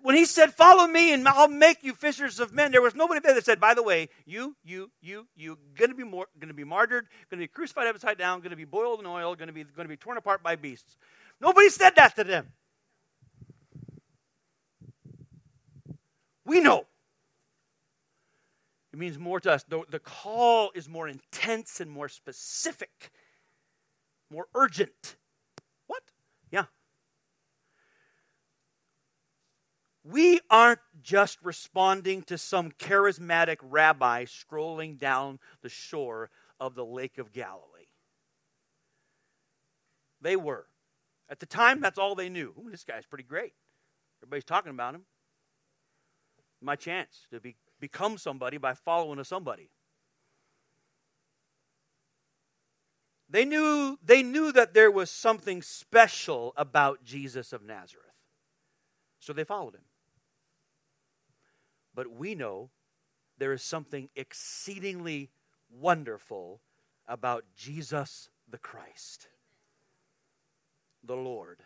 When 0.01 0.17
he 0.17 0.25
said, 0.25 0.53
Follow 0.53 0.87
me 0.87 1.13
and 1.13 1.27
I'll 1.29 1.49
make 1.49 1.83
you 1.83 1.95
fishers 1.95 2.41
of 2.41 2.53
men, 2.53 2.73
there 2.73 2.83
was 2.83 2.95
nobody 2.95 3.21
there 3.21 3.35
that 3.35 3.45
said, 3.45 3.61
By 3.61 3.75
the 3.75 3.83
way, 3.83 4.09
you, 4.25 4.57
you, 4.65 4.91
you, 5.01 5.27
you, 5.37 5.59
gonna 5.75 5.95
be 5.95 6.05
more, 6.05 6.27
gonna 6.39 6.55
be 6.55 6.65
martyred, 6.65 7.07
gonna 7.31 7.43
be 7.43 7.47
crucified 7.47 7.87
upside 7.87 8.19
down, 8.19 8.41
gonna 8.41 8.57
be 8.57 8.65
boiled 8.65 9.01
in 9.01 9.07
oil, 9.07 9.35
gonna 9.37 9.53
be, 9.53 9.65
gonna 9.65 9.89
be 9.89 9.97
torn 9.97 10.17
apart 10.17 10.43
by 10.43 10.57
beasts. 10.57 10.97
Nobody 11.41 11.69
said 11.69 11.95
that 11.97 12.17
to 12.17 12.25
them. 12.25 12.49
We 16.45 16.61
know. 16.61 16.87
It 18.93 18.99
means 18.99 19.19
more 19.19 19.41
to 19.41 19.53
us. 19.53 19.65
The, 19.65 19.83
the 19.91 19.99
call 19.99 20.71
is 20.75 20.89
more 20.89 21.07
intense 21.07 21.81
and 21.81 21.91
more 21.91 22.09
specific 22.09 23.11
more 24.31 24.47
urgent. 24.55 25.17
What? 25.87 26.03
Yeah. 26.51 26.65
We 30.09 30.39
aren't 30.51 30.81
just 31.03 31.39
responding 31.43 32.23
to 32.25 32.39
some 32.39 32.71
charismatic 32.71 33.57
rabbi 33.61 34.25
strolling 34.27 34.97
down 34.97 35.41
the 35.63 35.69
shore 35.69 36.31
of 36.61 36.77
the 36.77 36.85
Lake 36.85 37.19
of 37.19 37.33
Galilee. 37.33 37.89
They 40.21 40.37
were. 40.37 40.67
At 41.29 41.41
the 41.41 41.47
time, 41.47 41.81
that's 41.81 41.99
all 41.99 42.15
they 42.15 42.29
knew. 42.29 42.55
Ooh, 42.57 42.71
this 42.71 42.85
guy's 42.85 43.05
pretty 43.05 43.25
great. 43.25 43.55
Everybody's 44.23 44.45
talking 44.45 44.71
about 44.71 44.95
him. 44.95 45.03
My 46.63 46.77
chance 46.77 47.27
to 47.33 47.41
be, 47.41 47.57
become 47.81 48.17
somebody 48.17 48.59
by 48.59 48.75
following 48.75 49.19
a 49.19 49.25
somebody. 49.25 49.71
They 53.29 53.45
knew, 53.45 53.99
they 54.05 54.23
knew 54.23 54.53
that 54.53 54.73
there 54.73 54.91
was 54.91 55.11
something 55.11 55.63
special 55.63 56.53
about 56.57 57.03
Jesus 57.03 57.53
of 57.53 57.65
Nazareth. 57.65 58.07
So 59.19 59.33
they 59.33 59.43
followed 59.43 59.75
him. 59.75 59.83
But 61.97 62.13
we 62.13 62.35
know 62.35 62.69
there 63.39 63.55
is 63.55 63.63
something 63.63 64.11
exceedingly 64.15 65.31
wonderful 65.69 66.61
about 67.09 67.45
Jesus 67.57 68.29
the 68.49 68.59
Christ, 68.59 69.29
the 71.03 71.17
Lord. 71.17 71.63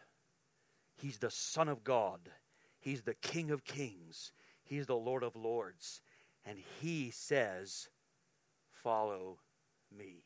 He's 0.97 1.19
the 1.19 1.31
Son 1.31 1.69
of 1.69 1.85
God, 1.85 2.31
He's 2.79 3.03
the 3.03 3.14
King 3.14 3.51
of 3.51 3.64
Kings, 3.64 4.33
He's 4.62 4.87
the 4.87 4.97
Lord 4.97 5.23
of 5.23 5.35
Lords. 5.37 6.01
And 6.47 6.59
He 6.81 7.11
says, 7.11 7.88
Follow 8.71 9.40
me. 9.95 10.25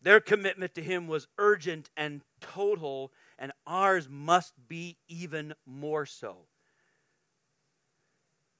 Their 0.00 0.18
commitment 0.18 0.74
to 0.74 0.82
Him 0.82 1.06
was 1.06 1.28
urgent 1.38 1.90
and 1.96 2.22
total, 2.40 3.12
and 3.38 3.52
ours 3.66 4.08
must 4.10 4.54
be 4.66 4.96
even 5.08 5.54
more 5.66 6.04
so. 6.04 6.46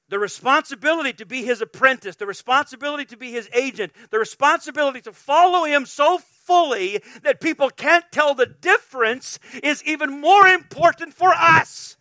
The 0.08 0.18
responsibility 0.18 1.12
to 1.14 1.26
be 1.26 1.42
His 1.42 1.60
apprentice, 1.60 2.16
the 2.16 2.26
responsibility 2.26 3.04
to 3.06 3.16
be 3.16 3.32
His 3.32 3.48
agent, 3.54 3.92
the 4.10 4.18
responsibility 4.18 5.00
to 5.02 5.12
follow 5.12 5.64
Him 5.64 5.86
so 5.86 6.18
fully 6.18 7.00
that 7.22 7.40
people 7.40 7.70
can't 7.70 8.04
tell 8.12 8.34
the 8.34 8.46
difference 8.46 9.38
is 9.62 9.82
even 9.84 10.20
more 10.20 10.46
important 10.46 11.14
for 11.14 11.32
us. 11.32 11.96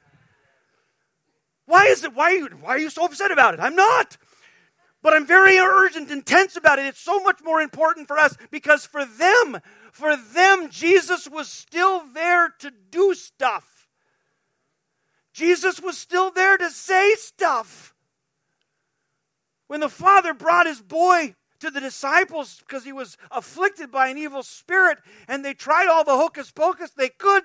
Why 1.66 1.86
is 1.86 2.04
it? 2.04 2.14
Why 2.14 2.26
are 2.26 2.36
you, 2.36 2.48
why 2.60 2.70
are 2.72 2.80
you 2.80 2.90
so 2.90 3.06
upset 3.06 3.32
about 3.32 3.54
it? 3.54 3.62
I'm 3.62 3.76
not. 3.76 4.18
But 5.02 5.14
I'm 5.14 5.26
very 5.26 5.58
urgent, 5.58 6.12
intense 6.12 6.56
about 6.56 6.80
it. 6.80 6.86
It's 6.86 7.00
so 7.00 7.20
much 7.24 7.42
more 7.44 7.62
important 7.62 8.08
for 8.08 8.18
us 8.18 8.38
because 8.52 8.86
for 8.86 9.06
them, 9.06 9.60
for 9.92 10.16
them, 10.16 10.70
Jesus 10.70 11.28
was 11.30 11.50
still 11.50 12.04
there 12.14 12.54
to 12.60 12.72
do 12.90 13.14
stuff. 13.14 13.88
Jesus 15.34 15.82
was 15.82 15.98
still 15.98 16.32
there 16.32 16.58
to 16.58 16.70
say 16.70 17.16
stuff. 17.16 17.93
When 19.74 19.80
the 19.80 19.90
father 19.90 20.36
brought 20.36 20.68
his 20.68 20.82
boy 20.82 21.34
to 21.60 21.72
the 21.72 21.80
disciples 21.80 22.60
because 22.60 22.84
he 22.84 22.94
was 22.94 23.18
afflicted 23.32 23.90
by 23.90 24.10
an 24.10 24.20
evil 24.20 24.44
spirit 24.44 25.00
and 25.28 25.44
they 25.44 25.56
tried 25.56 25.88
all 25.88 26.04
the 26.04 26.16
hocus 26.16 26.52
pocus 26.52 26.92
they 26.92 27.10
could, 27.10 27.42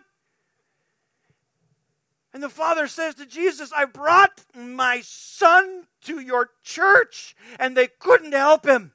and 2.35 2.43
the 2.43 2.51
father 2.51 2.87
says 2.87 3.14
to 3.14 3.25
Jesus, 3.25 3.73
I 3.75 3.87
brought 3.87 4.45
my 4.55 5.01
son 5.01 5.85
to 6.03 6.21
your 6.21 6.51
church, 6.62 7.35
and 7.59 7.75
they 7.75 7.87
couldn't 7.87 8.33
help 8.33 8.67
him. 8.67 8.93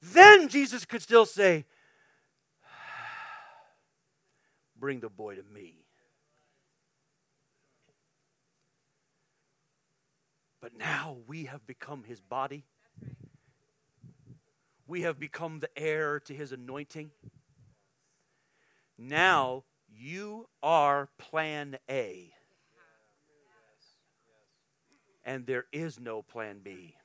Then 0.00 0.46
Jesus 0.46 0.84
could 0.84 1.02
still 1.02 1.26
say, 1.26 1.64
Bring 4.76 5.00
the 5.00 5.10
boy 5.10 5.34
to 5.34 5.42
me. 5.42 5.81
But 10.72 10.78
now 10.78 11.18
we 11.26 11.44
have 11.44 11.66
become 11.66 12.04
his 12.04 12.20
body. 12.20 12.64
We 14.86 15.02
have 15.02 15.18
become 15.18 15.60
the 15.60 15.70
heir 15.76 16.20
to 16.20 16.34
his 16.34 16.52
anointing. 16.52 17.10
Now 18.98 19.64
you 19.88 20.48
are 20.62 21.08
plan 21.18 21.78
A. 21.88 22.32
And 25.24 25.46
there 25.46 25.66
is 25.72 26.00
no 26.00 26.22
plan 26.22 26.60
B. 26.62 26.96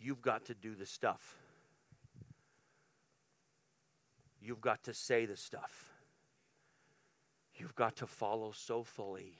You've 0.00 0.22
got 0.22 0.46
to 0.46 0.54
do 0.54 0.74
the 0.74 0.86
stuff. 0.86 1.36
You've 4.40 4.60
got 4.60 4.84
to 4.84 4.94
say 4.94 5.26
the 5.26 5.36
stuff. 5.36 5.90
You've 7.56 7.74
got 7.74 7.96
to 7.96 8.06
follow 8.06 8.52
so 8.52 8.84
fully 8.84 9.38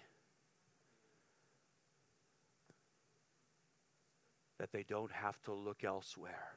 that 4.59 4.73
they 4.73 4.83
don't 4.83 5.13
have 5.13 5.41
to 5.43 5.53
look 5.53 5.85
elsewhere 5.85 6.53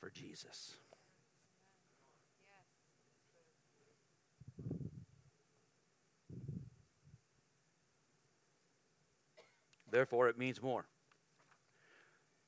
for 0.00 0.10
Jesus. 0.10 0.74
Therefore, 9.90 10.28
it 10.28 10.38
means 10.38 10.62
more. 10.62 10.86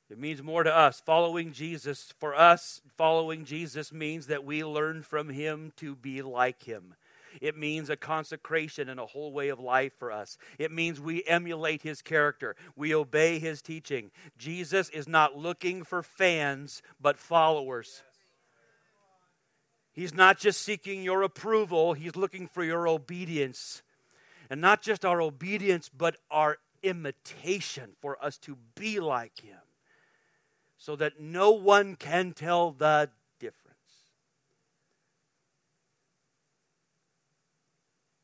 It 0.09 0.19
means 0.19 0.43
more 0.43 0.63
to 0.63 0.75
us. 0.75 1.01
Following 1.01 1.53
Jesus, 1.53 2.13
for 2.19 2.35
us, 2.35 2.83
following 2.97 3.45
Jesus 3.45 3.93
means 3.93 4.27
that 4.27 4.45
we 4.45 4.63
learn 4.63 5.03
from 5.03 5.31
him 5.31 5.73
to 5.77 5.97
be 5.97 6.23
like 6.23 6.65
him. 6.65 6.95
It 7.43 7.59
means 7.59 7.91
a 7.91 7.97
consecration 7.97 8.89
and 8.89 9.01
a 9.01 9.07
whole 9.07 9.33
way 9.33 9.49
of 9.49 9.59
life 9.59 9.93
for 9.99 10.13
us. 10.13 10.39
It 10.61 10.71
means 10.71 11.01
we 11.01 11.25
emulate 11.25 11.83
his 11.83 12.01
character, 12.01 12.55
we 12.77 12.95
obey 12.95 13.41
his 13.41 13.61
teaching. 13.61 14.13
Jesus 14.39 14.89
is 14.91 15.09
not 15.09 15.37
looking 15.37 15.83
for 15.83 16.05
fans, 16.05 16.83
but 17.01 17.19
followers. 17.19 18.05
He's 19.93 20.15
not 20.15 20.39
just 20.39 20.61
seeking 20.61 21.03
your 21.03 21.23
approval, 21.23 21.95
he's 21.95 22.15
looking 22.15 22.47
for 22.47 22.63
your 22.63 22.87
obedience. 22.87 23.83
And 24.49 24.61
not 24.61 24.81
just 24.81 25.05
our 25.05 25.21
obedience, 25.21 25.89
but 25.89 26.19
our 26.31 26.59
imitation 26.85 27.91
for 28.01 28.25
us 28.25 28.39
to 28.39 28.57
be 28.77 29.01
like 29.01 29.41
him 29.41 29.59
so 30.79 30.95
that 30.95 31.19
no 31.19 31.51
one 31.51 31.97
can 31.97 32.35
tell 32.35 32.71
the 32.71 33.11
difference. 33.41 33.73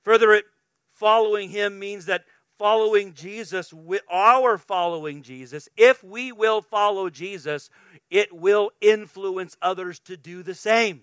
Further, 0.09 0.33
it 0.33 0.47
following 0.89 1.51
him 1.51 1.79
means 1.79 2.07
that 2.07 2.25
following 2.59 3.13
Jesus, 3.13 3.75
our 4.11 4.57
following 4.57 5.21
Jesus, 5.21 5.69
if 5.77 6.03
we 6.03 6.33
will 6.33 6.63
follow 6.63 7.11
Jesus, 7.11 7.69
it 8.11 8.33
will 8.35 8.71
influence 8.81 9.59
others 9.61 9.99
to 9.99 10.17
do 10.17 10.43
the 10.43 10.55
same. 10.55 11.03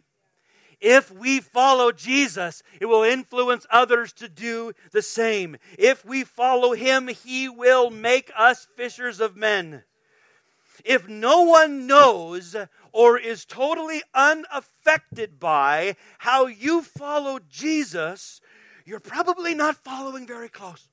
If 0.81 1.11
we 1.11 1.39
follow 1.39 1.91
Jesus, 1.91 2.63
it 2.81 2.87
will 2.87 3.03
influence 3.03 3.67
others 3.69 4.11
to 4.13 4.27
do 4.27 4.71
the 4.91 5.03
same. 5.03 5.57
If 5.77 6.03
we 6.03 6.23
follow 6.23 6.73
him, 6.73 7.07
he 7.07 7.47
will 7.47 7.91
make 7.91 8.31
us 8.35 8.67
fishers 8.75 9.19
of 9.19 9.35
men. 9.35 9.83
If 10.83 11.07
no 11.07 11.43
one 11.43 11.85
knows 11.85 12.55
or 12.91 13.19
is 13.19 13.45
totally 13.45 14.01
unaffected 14.15 15.39
by 15.39 15.95
how 16.17 16.47
you 16.47 16.81
follow 16.81 17.39
Jesus, 17.47 18.41
you're 18.85 18.99
probably 18.99 19.55
not 19.55 19.75
following 19.83 20.27
very 20.27 20.49
close. 20.49 20.87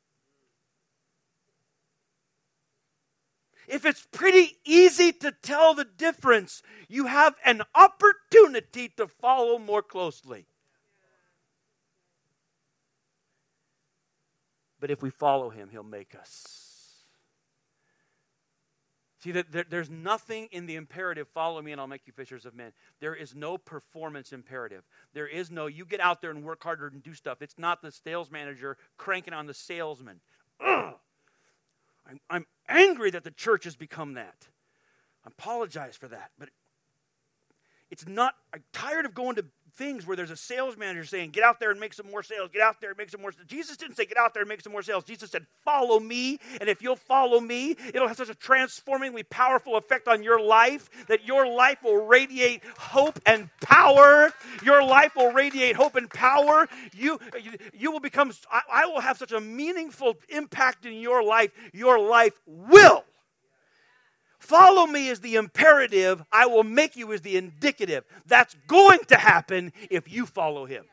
if 3.73 3.87
it's 3.87 4.07
pretty 4.13 4.59
easy 4.65 5.13
to 5.13 5.33
tell 5.43 5.75
the 5.75 5.85
difference, 5.85 6.63
you 6.89 7.07
have 7.07 7.35
an 7.45 7.63
opportunity 7.75 8.89
to 8.97 9.07
follow 9.07 9.59
more 9.59 9.83
closely. 9.83 10.47
But 14.79 14.91
if 14.91 15.01
we 15.01 15.11
follow 15.11 15.49
him, 15.49 15.71
he'll 15.71 15.85
make 15.85 16.15
us. 16.15 16.72
See, 19.23 19.31
that 19.31 19.71
there's 19.71 19.89
nothing 19.89 20.49
in 20.51 20.67
the 20.67 20.75
imperative, 20.75 21.29
follow 21.29 21.63
me 21.63 21.71
and 21.71 21.81
I'll 21.81 21.87
make 21.87 22.03
you 22.07 22.13
fishers 22.13 22.45
of 22.45 22.57
men. 22.57 22.73
There 22.99 23.15
is 23.15 23.37
no 23.37 23.57
performance 23.57 24.33
imperative. 24.33 24.83
There 25.15 25.29
is 25.29 25.49
no, 25.49 25.67
you 25.67 25.85
get 25.85 26.01
out 26.01 26.21
there 26.21 26.33
and 26.33 26.43
work 26.43 26.65
harder 26.65 26.89
and 26.89 27.01
do 27.01 27.15
stuff. 27.15 27.41
It's 27.41 27.57
not 27.57 27.83
the 27.83 27.93
sales 27.93 28.33
manager 28.33 28.77
cranking 28.97 29.33
on 29.33 29.47
the 29.47 29.55
salesman. 29.55 30.21
Ugh. 30.61 30.95
I'm, 32.11 32.21
I'm 32.29 32.47
angry 32.69 33.13
that 33.13 33.23
the 33.23 33.31
church 33.31 33.63
has 33.63 33.77
become 33.77 34.15
that. 34.15 34.49
I 35.25 35.29
apologize 35.29 35.95
for 35.95 36.09
that. 36.09 36.33
But 36.37 36.49
it's 37.93 38.09
not, 38.09 38.35
I'm 38.53 38.65
tired 38.73 39.07
of 39.07 39.15
going 39.15 39.37
to 39.37 39.45
things 39.75 40.07
where 40.07 40.17
there's 40.17 40.31
a 40.31 40.37
sales 40.37 40.77
manager 40.77 41.05
saying, 41.05 41.31
Get 41.31 41.45
out 41.45 41.61
there 41.61 41.71
and 41.71 41.81
make 41.81 41.95
some 41.95 42.11
more 42.11 42.23
sales. 42.23 42.51
Get 42.53 42.63
out 42.63 42.81
there 42.81 42.91
and 42.91 42.99
make 42.99 43.11
some 43.11 43.21
more 43.21 43.33
sales. 43.33 43.47
Jesus 43.47 43.77
didn't 43.77 43.97
say, 43.97 44.05
Get 44.05 44.17
out 44.19 44.35
there 44.35 44.43
and 44.43 44.49
make 44.49 44.61
some 44.61 44.73
more 44.73 44.83
sales. 44.83 45.05
Jesus 45.05 45.31
said, 45.31 45.47
Follow 45.65 45.99
me. 45.99 46.39
And 46.61 46.69
if 46.69 46.83
you'll 46.83 46.97
follow 46.97 47.41
me, 47.41 47.77
it'll 47.95 48.09
have 48.09 48.17
such 48.17 48.29
a 48.29 48.35
transformingly 48.35 49.23
powerful 49.23 49.77
effect 49.77 50.09
on 50.09 50.23
your 50.23 50.41
life 50.41 50.89
that 51.09 51.27
your 51.27 51.47
life 51.47 51.79
will 51.83 52.07
radiate 52.07 52.63
hope 52.79 53.19
and 53.27 53.49
power. 53.61 54.33
Your 54.63 54.85
life 54.85 55.17
will 55.17 55.33
radiate 55.33 55.77
hope 55.77 55.97
and 55.97 56.09
power. 56.11 56.69
You, 56.95 57.19
you, 57.43 57.53
you 57.73 57.93
will 57.93 58.01
become, 58.01 58.33
I, 58.51 58.61
I 58.73 58.87
will 58.87 59.01
have 59.01 59.19
such 59.19 59.33
a 59.33 59.41
meaningful 59.41 60.17
impact 60.29 60.87
in 60.87 60.95
your 60.95 61.23
life. 61.23 61.51
Your 61.73 61.99
life 61.99 62.35
will 62.47 63.05
Follow 64.43 64.87
me 64.87 65.07
is 65.07 65.21
the 65.21 65.37
imperative. 65.37 66.21
I 66.33 66.47
will 66.47 66.65
make 66.65 66.97
you 66.97 67.13
is 67.13 67.21
the 67.21 67.37
indicative. 67.37 68.05
That's 68.27 68.57
going 68.67 68.99
to 69.07 69.17
happen 69.17 69.73
if 69.89 70.13
you 70.13 70.27
follow 70.27 70.67
him. 70.67 70.85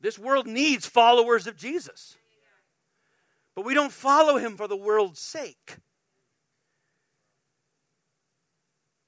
This 0.00 0.18
world 0.18 0.46
needs 0.46 0.86
followers 0.86 1.46
of 1.46 1.58
Jesus. 1.58 2.16
But 3.54 3.66
we 3.66 3.74
don't 3.74 3.92
follow 3.92 4.38
him 4.38 4.56
for 4.56 4.66
the 4.66 4.76
world's 4.76 5.20
sake. 5.20 5.76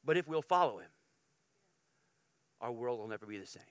But 0.05 0.19
if 0.19 0.29
we'll 0.29 0.43
follow 0.43 0.79
him, 0.79 0.91
our 2.61 2.71
world 2.71 2.99
will 2.99 3.09
never 3.09 3.25
be 3.25 3.39
the 3.39 3.47
same. 3.47 3.63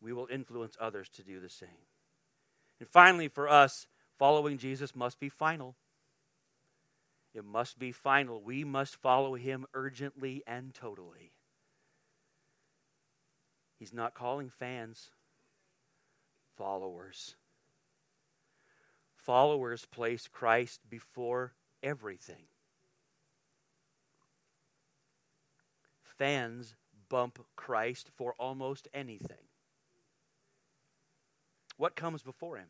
We 0.00 0.12
will 0.12 0.28
influence 0.30 0.76
others 0.80 1.08
to 1.16 1.24
do 1.24 1.40
the 1.40 1.48
same. 1.48 1.68
And 2.80 2.88
finally, 2.88 3.28
for 3.28 3.48
us, 3.48 3.86
following 4.18 4.58
Jesus 4.58 4.96
must 4.96 5.20
be 5.20 5.28
final. 5.28 5.76
It 7.34 7.44
must 7.44 7.78
be 7.78 7.92
final. 7.92 8.42
We 8.42 8.64
must 8.64 8.96
follow 8.96 9.34
him 9.34 9.66
urgently 9.74 10.42
and 10.46 10.74
totally. 10.74 11.32
He's 13.78 13.92
not 13.92 14.14
calling 14.14 14.50
fans, 14.50 15.10
followers. 16.56 17.36
Followers 19.14 19.84
place 19.84 20.26
Christ 20.26 20.80
before 20.88 21.54
everything. 21.82 22.44
Fans 26.02 26.74
bump 27.08 27.38
Christ 27.56 28.10
for 28.16 28.34
almost 28.38 28.88
anything. 28.92 29.49
What 31.80 31.96
comes 31.96 32.22
before 32.22 32.58
him? 32.58 32.66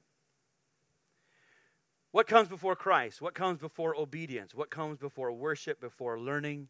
What 2.12 2.28
comes 2.28 2.46
before 2.46 2.76
Christ? 2.76 3.20
What 3.20 3.34
comes 3.34 3.58
before 3.58 3.96
obedience? 3.96 4.54
What 4.54 4.70
comes 4.70 4.98
before 4.98 5.32
worship, 5.32 5.80
before 5.80 6.20
learning? 6.20 6.68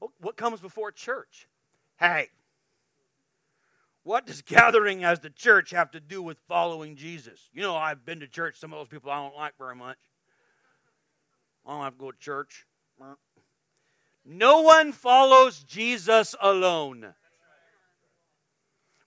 Oh, 0.00 0.10
what 0.22 0.38
comes 0.38 0.62
before 0.62 0.90
church? 0.90 1.48
Hey, 1.98 2.28
what 4.04 4.24
does 4.24 4.40
gathering 4.40 5.04
as 5.04 5.20
the 5.20 5.28
church 5.28 5.72
have 5.72 5.90
to 5.90 6.00
do 6.00 6.22
with 6.22 6.38
following 6.48 6.96
Jesus? 6.96 7.50
You 7.52 7.60
know, 7.60 7.76
I've 7.76 8.06
been 8.06 8.20
to 8.20 8.26
church. 8.26 8.58
Some 8.58 8.72
of 8.72 8.78
those 8.78 8.88
people 8.88 9.10
I 9.10 9.16
don't 9.16 9.36
like 9.36 9.58
very 9.58 9.76
much. 9.76 9.98
I 11.66 11.72
don't 11.72 11.84
have 11.84 11.92
to 11.92 12.00
go 12.00 12.10
to 12.10 12.18
church. 12.18 12.66
No 14.24 14.62
one 14.62 14.92
follows 14.92 15.62
Jesus 15.62 16.34
alone 16.40 17.12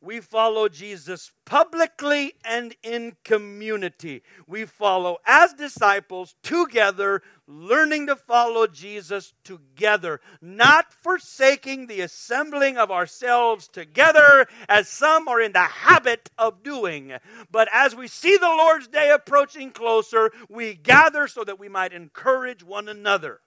we 0.06 0.20
follow 0.20 0.70
Jesus 0.70 1.32
publicly 1.46 2.34
and 2.46 2.76
in 2.84 3.18
community. 3.24 4.22
We 4.48 4.66
follow 4.66 5.18
as 5.26 5.54
disciples 5.54 6.36
together, 6.44 7.24
learning 7.48 8.08
to 8.08 8.16
follow 8.16 8.68
Jesus 8.68 9.34
together, 9.44 10.22
not 10.42 10.94
forsaking 10.94 11.88
the 11.88 12.02
assembling 12.02 12.78
of 12.78 12.92
ourselves 12.92 13.68
together 13.68 14.48
as 14.70 14.88
some 14.88 15.28
are 15.28 15.42
in 15.42 15.54
the 15.54 15.60
habit 15.60 16.30
of 16.38 16.62
doing. 16.62 17.14
But 17.52 17.68
as 17.74 17.96
we 17.96 18.08
see 18.08 18.38
the 18.38 18.46
Lord's 18.46 18.88
day 18.88 19.10
approaching 19.10 19.72
closer, 19.72 20.32
we 20.50 20.76
gather 20.76 21.28
so 21.28 21.44
that 21.44 21.60
we 21.60 21.68
might 21.68 21.94
encourage 21.94 22.64
one 22.64 22.88
another. 22.88 23.42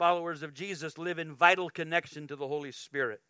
Followers 0.00 0.42
of 0.42 0.54
Jesus 0.54 0.96
live 0.96 1.18
in 1.18 1.34
vital 1.34 1.68
connection 1.68 2.26
to 2.26 2.34
the 2.34 2.48
Holy 2.48 2.72
Spirit. 2.72 3.20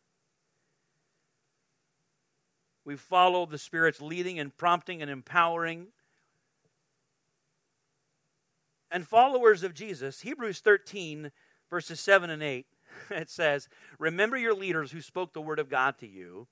We 2.85 2.94
follow 2.94 3.44
the 3.44 3.59
Spirit's 3.59 4.00
leading 4.00 4.38
and 4.38 4.56
prompting 4.56 5.02
and 5.02 5.11
empowering. 5.11 5.88
And 8.88 9.04
followers 9.04 9.64
of 9.64 9.74
Jesus, 9.74 10.20
Hebrews 10.20 10.61
13, 10.61 11.33
verses 11.68 11.98
7 11.98 12.30
and 12.30 12.40
8, 12.40 12.66
it 13.11 13.28
says, 13.28 13.68
Remember 13.98 14.37
your 14.37 14.54
leaders 14.54 14.92
who 14.92 15.00
spoke 15.00 15.33
the 15.33 15.40
word 15.40 15.59
of 15.59 15.68
God 15.68 15.98
to 15.98 16.06
you 16.06 16.46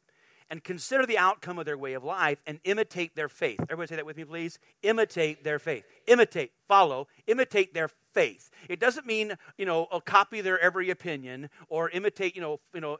and 0.50 0.64
consider 0.64 1.06
the 1.06 1.18
outcome 1.18 1.58
of 1.58 1.66
their 1.66 1.78
way 1.78 1.94
of 1.94 2.04
life 2.04 2.38
and 2.46 2.60
imitate 2.64 3.14
their 3.14 3.28
faith. 3.28 3.60
Everybody 3.62 3.88
say 3.88 3.96
that 3.96 4.06
with 4.06 4.16
me, 4.16 4.24
please. 4.24 4.58
Imitate 4.82 5.44
their 5.44 5.58
faith. 5.58 5.84
Imitate, 6.06 6.52
follow, 6.66 7.08
imitate 7.26 7.74
their 7.74 7.90
faith. 8.14 8.50
It 8.68 8.80
doesn't 8.80 9.06
mean, 9.06 9.34
you 9.56 9.66
know, 9.66 9.86
uh, 9.92 10.00
copy 10.00 10.40
their 10.40 10.58
every 10.58 10.90
opinion 10.90 11.50
or 11.68 11.90
imitate, 11.90 12.34
you 12.34 12.42
know, 12.42 12.60
you 12.74 12.80
know, 12.80 12.98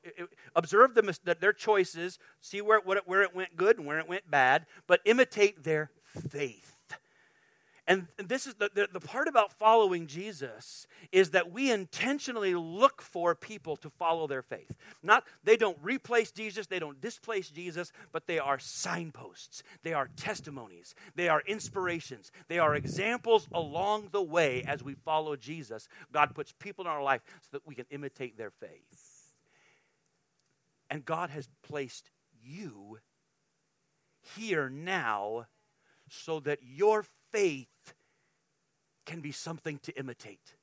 observe 0.54 0.94
them, 0.94 1.10
their 1.40 1.52
choices, 1.52 2.18
see 2.40 2.60
where, 2.60 2.80
where 2.80 3.22
it 3.22 3.34
went 3.34 3.56
good 3.56 3.78
and 3.78 3.86
where 3.86 3.98
it 3.98 4.08
went 4.08 4.30
bad, 4.30 4.66
but 4.86 5.00
imitate 5.04 5.64
their 5.64 5.90
faith. 6.04 6.77
And 7.88 8.06
this 8.18 8.46
is 8.46 8.54
the, 8.56 8.70
the, 8.74 8.86
the, 8.92 9.00
part 9.00 9.28
about 9.28 9.50
following 9.50 10.06
Jesus 10.06 10.86
is 11.10 11.30
that 11.30 11.50
we 11.50 11.70
intentionally 11.70 12.54
look 12.54 13.00
for 13.00 13.34
people 13.34 13.76
to 13.76 13.88
follow 13.88 14.26
their 14.26 14.42
faith. 14.42 14.76
Not 15.02 15.24
they 15.42 15.56
don't 15.56 15.78
replace 15.80 16.30
Jesus, 16.30 16.66
they 16.66 16.80
don't 16.80 17.00
displace 17.00 17.48
Jesus, 17.48 17.90
but 18.12 18.26
they 18.26 18.38
are 18.38 18.58
signposts. 18.58 19.62
They 19.84 19.94
are 19.94 20.10
testimonies. 20.16 20.94
They 21.14 21.30
are 21.30 21.42
inspirations. 21.46 22.30
They 22.48 22.58
are 22.58 22.74
examples 22.74 23.48
along 23.52 24.10
the 24.12 24.22
way 24.22 24.64
as 24.66 24.84
we 24.84 24.92
follow 24.92 25.34
Jesus. 25.34 25.88
God 26.12 26.34
puts 26.34 26.52
people 26.52 26.84
in 26.84 26.90
our 26.90 27.02
life 27.02 27.22
so 27.40 27.48
that 27.52 27.66
we 27.66 27.74
can 27.74 27.86
imitate 27.90 28.36
their 28.36 28.50
faith. 28.50 29.32
And 30.90 31.06
God 31.06 31.30
has 31.30 31.48
placed 31.62 32.10
you 32.44 32.98
here 34.36 34.68
now 34.68 35.46
so 36.10 36.40
that 36.40 36.58
your 36.62 37.04
faith 37.30 37.94
can 39.06 39.20
be 39.20 39.32
something 39.32 39.78
to 39.80 39.98
imitate. 39.98 40.54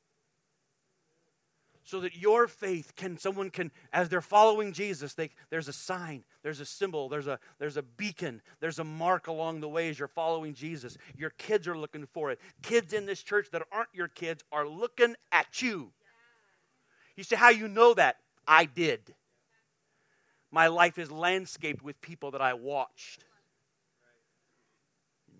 So 1.83 1.99
that 1.99 2.15
your 2.15 2.47
faith 2.47 2.93
can, 2.95 3.17
someone 3.17 3.51
can, 3.51 3.71
as 3.93 4.09
they're 4.09 4.21
following 4.21 4.73
Jesus, 4.73 5.13
they, 5.13 5.29
there's 5.51 5.67
a 5.67 5.73
sign, 5.73 6.23
there's 6.41 6.59
a 6.59 6.65
symbol, 6.65 7.09
there's 7.09 7.27
a, 7.27 7.37
there's 7.59 7.77
a 7.77 7.83
beacon, 7.83 8.41
there's 8.59 8.79
a 8.79 8.83
mark 8.83 9.27
along 9.27 9.61
the 9.61 9.69
way 9.69 9.89
as 9.89 9.99
you're 9.99 10.07
following 10.07 10.55
Jesus. 10.55 10.97
Your 11.15 11.29
kids 11.31 11.67
are 11.67 11.77
looking 11.77 12.07
for 12.07 12.31
it. 12.31 12.39
Kids 12.63 12.91
in 12.91 13.05
this 13.05 13.21
church 13.21 13.49
that 13.51 13.61
aren't 13.71 13.89
your 13.93 14.07
kids 14.07 14.43
are 14.51 14.67
looking 14.67 15.15
at 15.31 15.61
you. 15.61 15.91
You 17.15 17.23
say, 17.23 17.35
How 17.35 17.49
you 17.49 17.67
know 17.67 17.93
that? 17.93 18.17
I 18.47 18.65
did. 18.65 19.13
My 20.51 20.67
life 20.67 20.97
is 20.97 21.11
landscaped 21.11 21.83
with 21.83 22.01
people 22.01 22.31
that 22.31 22.41
I 22.41 22.53
watched. 22.53 23.25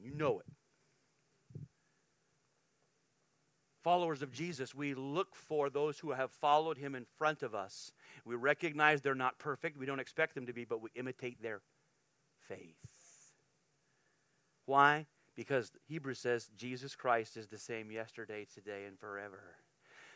You 0.04 0.14
know 0.14 0.40
it. 0.40 0.55
Followers 3.86 4.24
of 4.24 4.32
Jesus, 4.32 4.74
we 4.74 4.95
look 4.95 5.36
for 5.36 5.69
those 5.69 6.00
who 6.00 6.13
have 6.13 6.32
followed 6.32 6.80
him 6.80 6.95
in 6.95 7.06
front 7.19 7.43
of 7.43 7.54
us. 7.54 7.91
We 8.26 8.34
recognize 8.34 9.00
they're 9.00 9.13
not 9.13 9.38
perfect. 9.38 9.78
We 9.78 9.86
don't 9.86 10.00
expect 10.00 10.34
them 10.34 10.48
to 10.48 10.54
be, 10.54 10.65
but 10.65 10.82
we 10.82 10.89
imitate 10.95 11.39
their 11.39 11.62
faith. 12.48 13.36
Why? 14.65 15.06
Because 15.36 15.71
Hebrews 15.88 16.17
says 16.17 16.50
Jesus 16.58 16.95
Christ 16.95 17.38
is 17.38 17.45
the 17.45 17.60
same 17.60 17.91
yesterday, 17.91 18.48
today, 18.52 18.86
and 18.88 18.98
forever. 18.98 19.43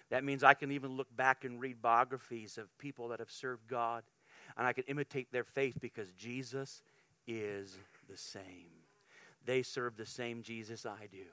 That 0.09 0.23
means 0.23 0.43
I 0.43 0.55
can 0.55 0.71
even 0.71 0.97
look 0.97 1.15
back 1.15 1.45
and 1.45 1.61
read 1.61 1.79
biographies 1.79 2.57
of 2.57 2.75
people 2.79 3.09
that 3.09 3.19
have 3.19 3.29
served 3.29 3.67
God, 3.67 4.01
and 4.57 4.65
I 4.65 4.73
can 4.73 4.85
imitate 4.87 5.31
their 5.31 5.43
faith 5.43 5.77
because 5.79 6.11
Jesus 6.13 6.81
is 7.27 7.77
the 8.09 8.17
same. 8.17 8.71
They 9.45 9.61
serve 9.61 9.95
the 9.95 10.07
same 10.07 10.41
Jesus 10.41 10.87
I 10.87 11.05
do. 11.11 11.27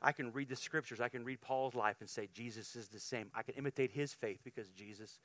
I 0.00 0.12
can 0.12 0.32
read 0.32 0.48
the 0.48 0.56
scriptures. 0.56 1.00
I 1.00 1.08
can 1.08 1.24
read 1.24 1.40
Paul's 1.40 1.74
life 1.74 1.96
and 2.00 2.08
say, 2.08 2.28
Jesus 2.32 2.76
is 2.76 2.88
the 2.88 3.00
same. 3.00 3.30
I 3.34 3.42
can 3.42 3.54
imitate 3.54 3.90
his 3.90 4.12
faith 4.12 4.40
because 4.44 4.68
Jesus 4.70 5.18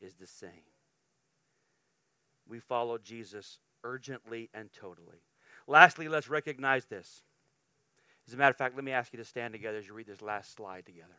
is 0.00 0.14
the 0.14 0.26
same. 0.26 0.50
We 2.48 2.58
follow 2.58 2.98
Jesus 2.98 3.58
urgently 3.84 4.48
and 4.54 4.72
totally. 4.72 5.22
Lastly, 5.66 6.08
let's 6.08 6.28
recognize 6.28 6.86
this. 6.86 7.22
As 8.26 8.34
a 8.34 8.36
matter 8.36 8.50
of 8.50 8.56
fact, 8.56 8.74
let 8.74 8.84
me 8.84 8.92
ask 8.92 9.12
you 9.12 9.18
to 9.18 9.24
stand 9.24 9.52
together 9.52 9.78
as 9.78 9.86
you 9.86 9.94
read 9.94 10.06
this 10.06 10.22
last 10.22 10.54
slide 10.54 10.84
together. 10.84 11.16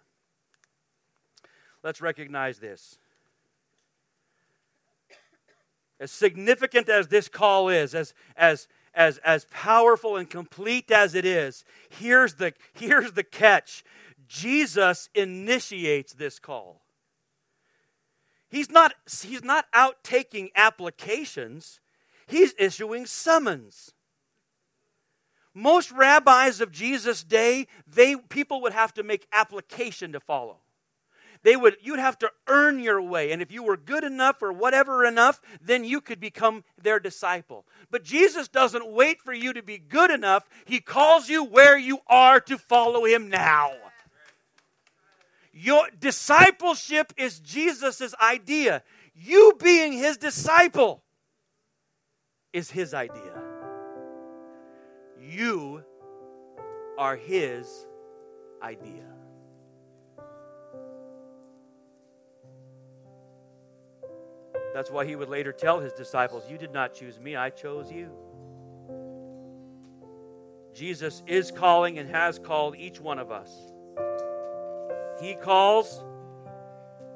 Let's 1.84 2.02
recognize 2.02 2.60
this. 2.60 2.98
As 6.00 6.12
significant 6.12 6.88
as 6.88 7.08
this 7.08 7.28
call 7.28 7.70
is, 7.70 7.94
as, 7.94 8.14
as, 8.38 8.68
as, 9.00 9.18
as 9.20 9.46
powerful 9.50 10.18
and 10.18 10.30
complete 10.30 10.92
as 10.92 11.16
it 11.16 11.24
is, 11.24 11.64
here's 11.90 12.36
the, 12.36 12.54
here's 12.74 13.14
the 13.14 13.24
catch 13.24 13.84
Jesus 14.28 15.10
initiates 15.16 16.14
this 16.14 16.38
call. 16.38 16.82
He's 18.50 18.70
not, 18.70 18.94
he's 19.24 19.44
not 19.44 19.66
out 19.74 20.04
taking 20.04 20.50
applications, 20.54 21.80
he's 22.28 22.54
issuing 22.60 23.06
summons. 23.06 23.94
Most 25.54 25.92
rabbis 25.92 26.62
of 26.62 26.72
Jesus' 26.72 27.24
day, 27.24 27.68
they, 27.88 28.18
people 28.18 28.62
would 28.62 28.74
have 28.74 28.94
to 28.96 29.04
make 29.04 29.28
application 29.32 30.12
to 30.12 30.20
follow 30.20 30.58
they 31.44 31.56
would 31.56 31.78
you'd 31.82 32.00
have 32.00 32.18
to 32.20 32.32
earn 32.48 32.80
your 32.80 33.02
way. 33.02 33.32
And 33.32 33.42
if 33.42 33.52
you 33.52 33.64
were 33.64 33.78
good 33.78 34.04
enough 34.04 34.42
or 34.42 34.52
whatever 34.52 35.06
enough 35.06 35.40
then 35.62 35.84
you 35.84 36.02
could 36.02 36.20
become 36.20 36.64
their 36.82 37.00
disciple. 37.00 37.66
But 37.90 38.04
jesus 38.04 38.48
doesn't 38.48 38.92
wait 38.92 39.22
for 39.22 39.34
you 39.34 39.54
to 39.54 39.64
be 39.64 39.78
good 39.78 40.12
enough. 40.12 40.48
He 40.66 40.80
calls 40.80 41.30
you 41.30 41.44
where 41.44 41.78
you 41.78 42.00
are 42.08 42.40
to 42.42 42.58
follow 42.58 43.06
him 43.06 43.30
now. 43.30 43.72
Your 45.52 45.88
discipleship 46.00 47.14
is 47.18 47.40
jesus' 47.40 48.14
idea. 48.22 48.84
You 49.14 49.54
being 49.62 49.94
his 49.94 50.18
disciple 50.18 51.04
is 52.54 52.72
his 52.72 52.94
idea. 52.94 53.44
You 55.20 55.84
are 56.98 57.16
his 57.16 57.86
idea 58.62 59.19
That's 64.74 64.92
why 64.92 65.06
he 65.06 65.16
would 65.16 65.30
later 65.30 65.52
tell 65.52 65.80
his 65.80 65.94
disciples, 65.94 66.44
You 66.50 66.58
did 66.58 66.74
not 66.74 66.94
choose 66.94 67.20
me, 67.20 67.36
I 67.36 67.50
chose 67.50 67.92
you. 67.92 68.12
Jesus 70.74 71.24
is 71.28 71.52
calling 71.52 71.98
and 72.00 72.10
has 72.10 72.40
called 72.40 72.76
each 72.78 73.00
one 73.00 73.20
of 73.20 73.32
us. 73.32 73.50
He 75.20 75.34
calls, 75.36 76.04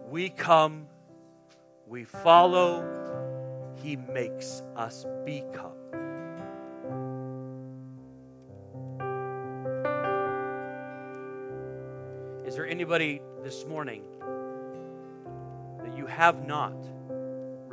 we 0.09 0.29
come, 0.29 0.87
we 1.87 2.03
follow, 2.03 2.83
He 3.81 3.95
makes 3.95 4.61
us 4.75 5.05
become. 5.23 5.71
Is 12.45 12.55
there 12.55 12.67
anybody 12.67 13.21
this 13.43 13.65
morning 13.65 14.03
that 15.83 15.97
you 15.97 16.05
have 16.05 16.45
not? 16.45 16.75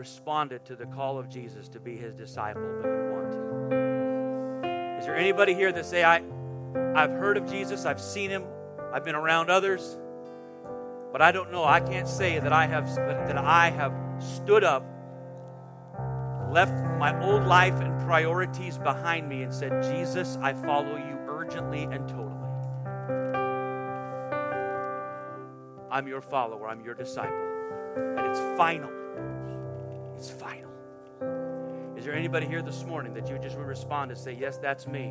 Responded 0.00 0.64
to 0.64 0.74
the 0.74 0.86
call 0.86 1.18
of 1.18 1.28
Jesus 1.28 1.68
to 1.68 1.78
be 1.78 1.94
his 1.94 2.14
disciple, 2.14 2.62
but 2.80 2.88
you 2.88 3.10
want 3.12 3.32
to. 3.32 4.98
Is 4.98 5.04
there 5.04 5.14
anybody 5.14 5.52
here 5.52 5.70
that 5.72 5.84
say, 5.84 6.02
I, 6.02 6.22
I've 6.94 7.10
heard 7.10 7.36
of 7.36 7.46
Jesus, 7.46 7.84
I've 7.84 8.00
seen 8.00 8.30
him, 8.30 8.44
I've 8.94 9.04
been 9.04 9.14
around 9.14 9.50
others, 9.50 9.98
but 11.12 11.20
I 11.20 11.32
don't 11.32 11.52
know. 11.52 11.64
I 11.64 11.80
can't 11.80 12.08
say 12.08 12.38
that 12.38 12.50
I 12.50 12.66
have 12.66 12.86
that 12.96 13.36
I 13.36 13.68
have 13.68 13.92
stood 14.18 14.64
up, 14.64 14.86
left 16.50 16.72
my 16.98 17.14
old 17.22 17.44
life 17.44 17.78
and 17.80 18.00
priorities 18.00 18.78
behind 18.78 19.28
me, 19.28 19.42
and 19.42 19.52
said, 19.52 19.82
Jesus, 19.82 20.38
I 20.40 20.54
follow 20.54 20.96
you 20.96 21.18
urgently 21.28 21.82
and 21.82 22.08
totally. 22.08 22.36
I'm 25.90 26.08
your 26.08 26.22
follower, 26.22 26.68
I'm 26.68 26.82
your 26.82 26.94
disciple. 26.94 27.36
And 27.96 28.20
it's 28.20 28.40
final. 28.56 28.99
It's 30.20 30.30
final. 30.30 30.68
Is 31.96 32.04
there 32.04 32.12
anybody 32.12 32.46
here 32.46 32.60
this 32.60 32.84
morning 32.84 33.14
that 33.14 33.26
you 33.30 33.38
just 33.38 33.56
would 33.56 33.66
respond 33.66 34.10
and 34.10 34.20
say, 34.20 34.36
Yes, 34.38 34.58
that's 34.58 34.86
me? 34.86 35.10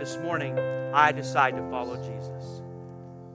This 0.00 0.16
morning, 0.16 0.58
I 0.92 1.12
decide 1.12 1.54
to 1.54 1.62
follow 1.70 1.94
Jesus. 1.98 2.62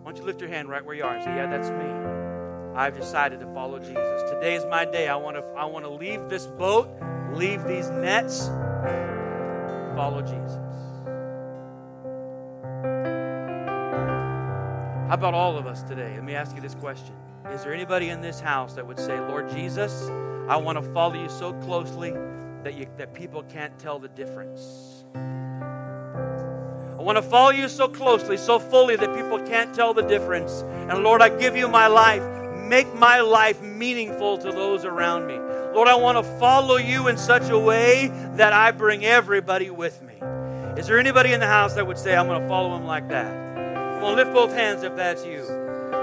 Why 0.01 0.11
don't 0.11 0.17
you 0.17 0.25
lift 0.25 0.41
your 0.41 0.49
hand 0.49 0.67
right 0.67 0.83
where 0.83 0.93
you 0.93 1.05
are 1.05 1.15
and 1.15 1.23
say, 1.23 1.33
Yeah, 1.33 1.49
that's 1.49 1.69
me. 1.69 2.75
I've 2.75 2.97
decided 2.97 3.39
to 3.39 3.45
follow 3.53 3.79
Jesus. 3.79 4.29
Today 4.29 4.55
is 4.55 4.65
my 4.65 4.83
day. 4.83 5.07
I 5.07 5.15
want 5.15 5.37
to, 5.37 5.43
I 5.57 5.63
want 5.63 5.85
to 5.85 5.89
leave 5.89 6.27
this 6.27 6.47
boat, 6.47 6.89
leave 7.31 7.63
these 7.63 7.89
nets, 7.91 8.47
follow 9.95 10.21
Jesus. 10.21 10.59
How 15.07 15.13
about 15.13 15.33
all 15.33 15.57
of 15.57 15.65
us 15.65 15.81
today? 15.81 16.11
Let 16.15 16.25
me 16.25 16.35
ask 16.35 16.53
you 16.53 16.61
this 16.61 16.75
question 16.75 17.15
Is 17.51 17.63
there 17.63 17.73
anybody 17.73 18.09
in 18.09 18.19
this 18.19 18.41
house 18.41 18.73
that 18.73 18.85
would 18.85 18.99
say, 18.99 19.17
Lord 19.17 19.49
Jesus, 19.49 20.11
I 20.47 20.57
want 20.57 20.77
to 20.77 20.93
follow 20.93 21.15
you 21.15 21.29
so 21.29 21.53
closely 21.53 22.11
that, 22.63 22.75
you, 22.75 22.87
that 22.97 23.13
people 23.13 23.43
can't 23.43 23.77
tell 23.79 23.97
the 23.97 24.09
difference. 24.09 25.03
I 25.15 27.01
want 27.01 27.17
to 27.17 27.23
follow 27.23 27.49
you 27.49 27.67
so 27.67 27.87
closely, 27.87 28.37
so 28.37 28.59
fully 28.59 28.95
that 28.95 29.15
people 29.15 29.39
can't 29.39 29.73
tell 29.73 29.93
the 29.93 30.03
difference. 30.03 30.61
And 30.61 31.03
Lord, 31.03 31.21
I 31.21 31.29
give 31.29 31.55
you 31.55 31.67
my 31.67 31.87
life. 31.87 32.23
Make 32.67 32.93
my 32.95 33.21
life 33.21 33.61
meaningful 33.61 34.37
to 34.39 34.51
those 34.51 34.85
around 34.85 35.27
me. 35.27 35.35
Lord, 35.73 35.87
I 35.87 35.95
want 35.95 36.17
to 36.17 36.23
follow 36.39 36.77
you 36.77 37.07
in 37.07 37.17
such 37.17 37.49
a 37.49 37.57
way 37.57 38.11
that 38.35 38.53
I 38.53 38.71
bring 38.71 39.03
everybody 39.03 39.69
with 39.69 40.01
me. 40.03 40.13
Is 40.79 40.87
there 40.87 40.99
anybody 40.99 41.33
in 41.33 41.39
the 41.39 41.47
house 41.47 41.73
that 41.73 41.87
would 41.87 41.97
say, 41.97 42.15
I'm 42.15 42.27
going 42.27 42.41
to 42.41 42.47
follow 42.47 42.75
him 42.75 42.85
like 42.85 43.09
that? 43.09 43.55
Come 43.99 44.15
lift 44.15 44.33
both 44.33 44.53
hands 44.53 44.83
if 44.83 44.95
that's 44.95 45.25
you. 45.25 45.43